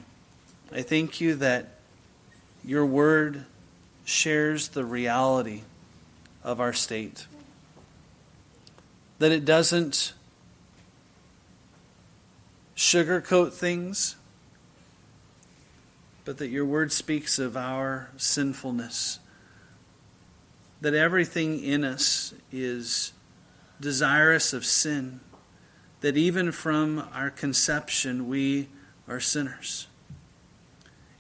I 0.73 0.83
thank 0.83 1.21
you 1.21 1.35
that 1.37 1.75
your 2.65 2.87
word 2.87 3.45
shares 4.05 4.69
the 4.69 4.85
reality 4.85 5.63
of 6.45 6.61
our 6.61 6.73
state. 6.73 7.27
That 9.19 9.33
it 9.33 9.45
doesn't 9.45 10.13
sugarcoat 12.77 13.53
things, 13.53 14.15
but 16.25 16.39
that 16.39 16.49
your 16.49 16.65
word 16.65 16.93
speaks 16.93 17.41
of 17.41 17.57
our 17.57 18.11
sinfulness. 18.17 19.19
That 20.81 20.95
everything 20.95 21.63
in 21.63 21.83
us 21.83 22.33
is 22.53 23.13
desirous 23.81 24.53
of 24.53 24.65
sin. 24.65 25.19
That 26.01 26.17
even 26.17 26.53
from 26.53 27.09
our 27.13 27.29
conception, 27.29 28.29
we 28.29 28.69
are 29.09 29.19
sinners. 29.19 29.89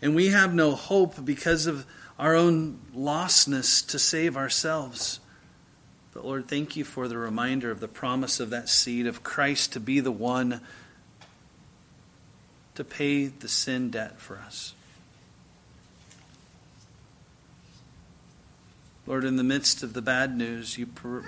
And 0.02 0.14
we 0.14 0.28
have 0.28 0.54
no 0.54 0.74
hope 0.74 1.24
because 1.24 1.66
of 1.66 1.86
our 2.18 2.34
own 2.34 2.80
lostness 2.94 3.86
to 3.88 3.98
save 3.98 4.36
ourselves. 4.36 5.20
But 6.12 6.24
Lord, 6.24 6.48
thank 6.48 6.76
you 6.76 6.84
for 6.84 7.08
the 7.08 7.18
reminder 7.18 7.70
of 7.70 7.80
the 7.80 7.88
promise 7.88 8.40
of 8.40 8.50
that 8.50 8.68
seed 8.68 9.06
of 9.06 9.22
Christ 9.22 9.72
to 9.74 9.80
be 9.80 10.00
the 10.00 10.12
one 10.12 10.60
to 12.74 12.84
pay 12.84 13.26
the 13.26 13.48
sin 13.48 13.90
debt 13.90 14.20
for 14.20 14.38
us. 14.38 14.74
Lord, 19.06 19.24
in 19.24 19.36
the 19.36 19.44
midst 19.44 19.82
of 19.82 19.92
the 19.92 20.02
bad 20.02 20.36
news, 20.36 20.78
you, 20.78 20.86
pro- 20.86 21.22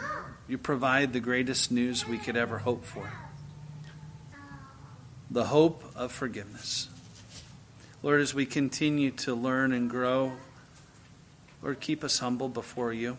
you 0.47 0.57
provide 0.57 1.13
the 1.13 1.21
greatest 1.21 1.73
news 1.73 2.07
we 2.07 2.17
could 2.17 2.37
ever 2.37 2.59
hope 2.59 2.85
for 2.85 3.11
the 5.31 5.45
hope 5.45 5.83
of 5.97 6.13
forgiveness. 6.13 6.89
Lord, 8.03 8.21
as 8.21 8.35
we 8.35 8.47
continue 8.47 9.11
to 9.13 9.35
learn 9.35 9.73
and 9.73 9.89
grow, 9.89 10.33
Lord, 11.63 11.79
keep 11.81 12.03
us 12.03 12.19
humble 12.19 12.49
before 12.49 12.93
you. 12.93 13.17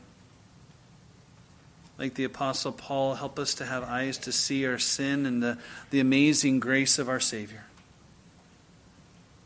Like 1.98 2.15
the 2.15 2.26
Apostle 2.26 2.72
Paul, 2.72 3.15
help 3.15 3.39
us 3.39 3.54
to 3.56 3.65
have 3.65 3.84
eyes 3.84 4.17
to 4.19 4.32
see 4.32 4.65
our 4.65 4.80
sin 4.80 5.26
and 5.26 5.41
the, 5.41 5.58
the 5.91 6.00
amazing 6.00 6.60
grace 6.60 7.00
of 7.00 7.08
our 7.08 7.19
Savior. 7.19 7.63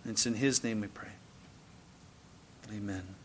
It's 0.06 0.26
in 0.26 0.36
His 0.36 0.63
name 0.63 0.82
we 0.82 0.88
pray. 0.88 1.10
Amen. 2.73 3.16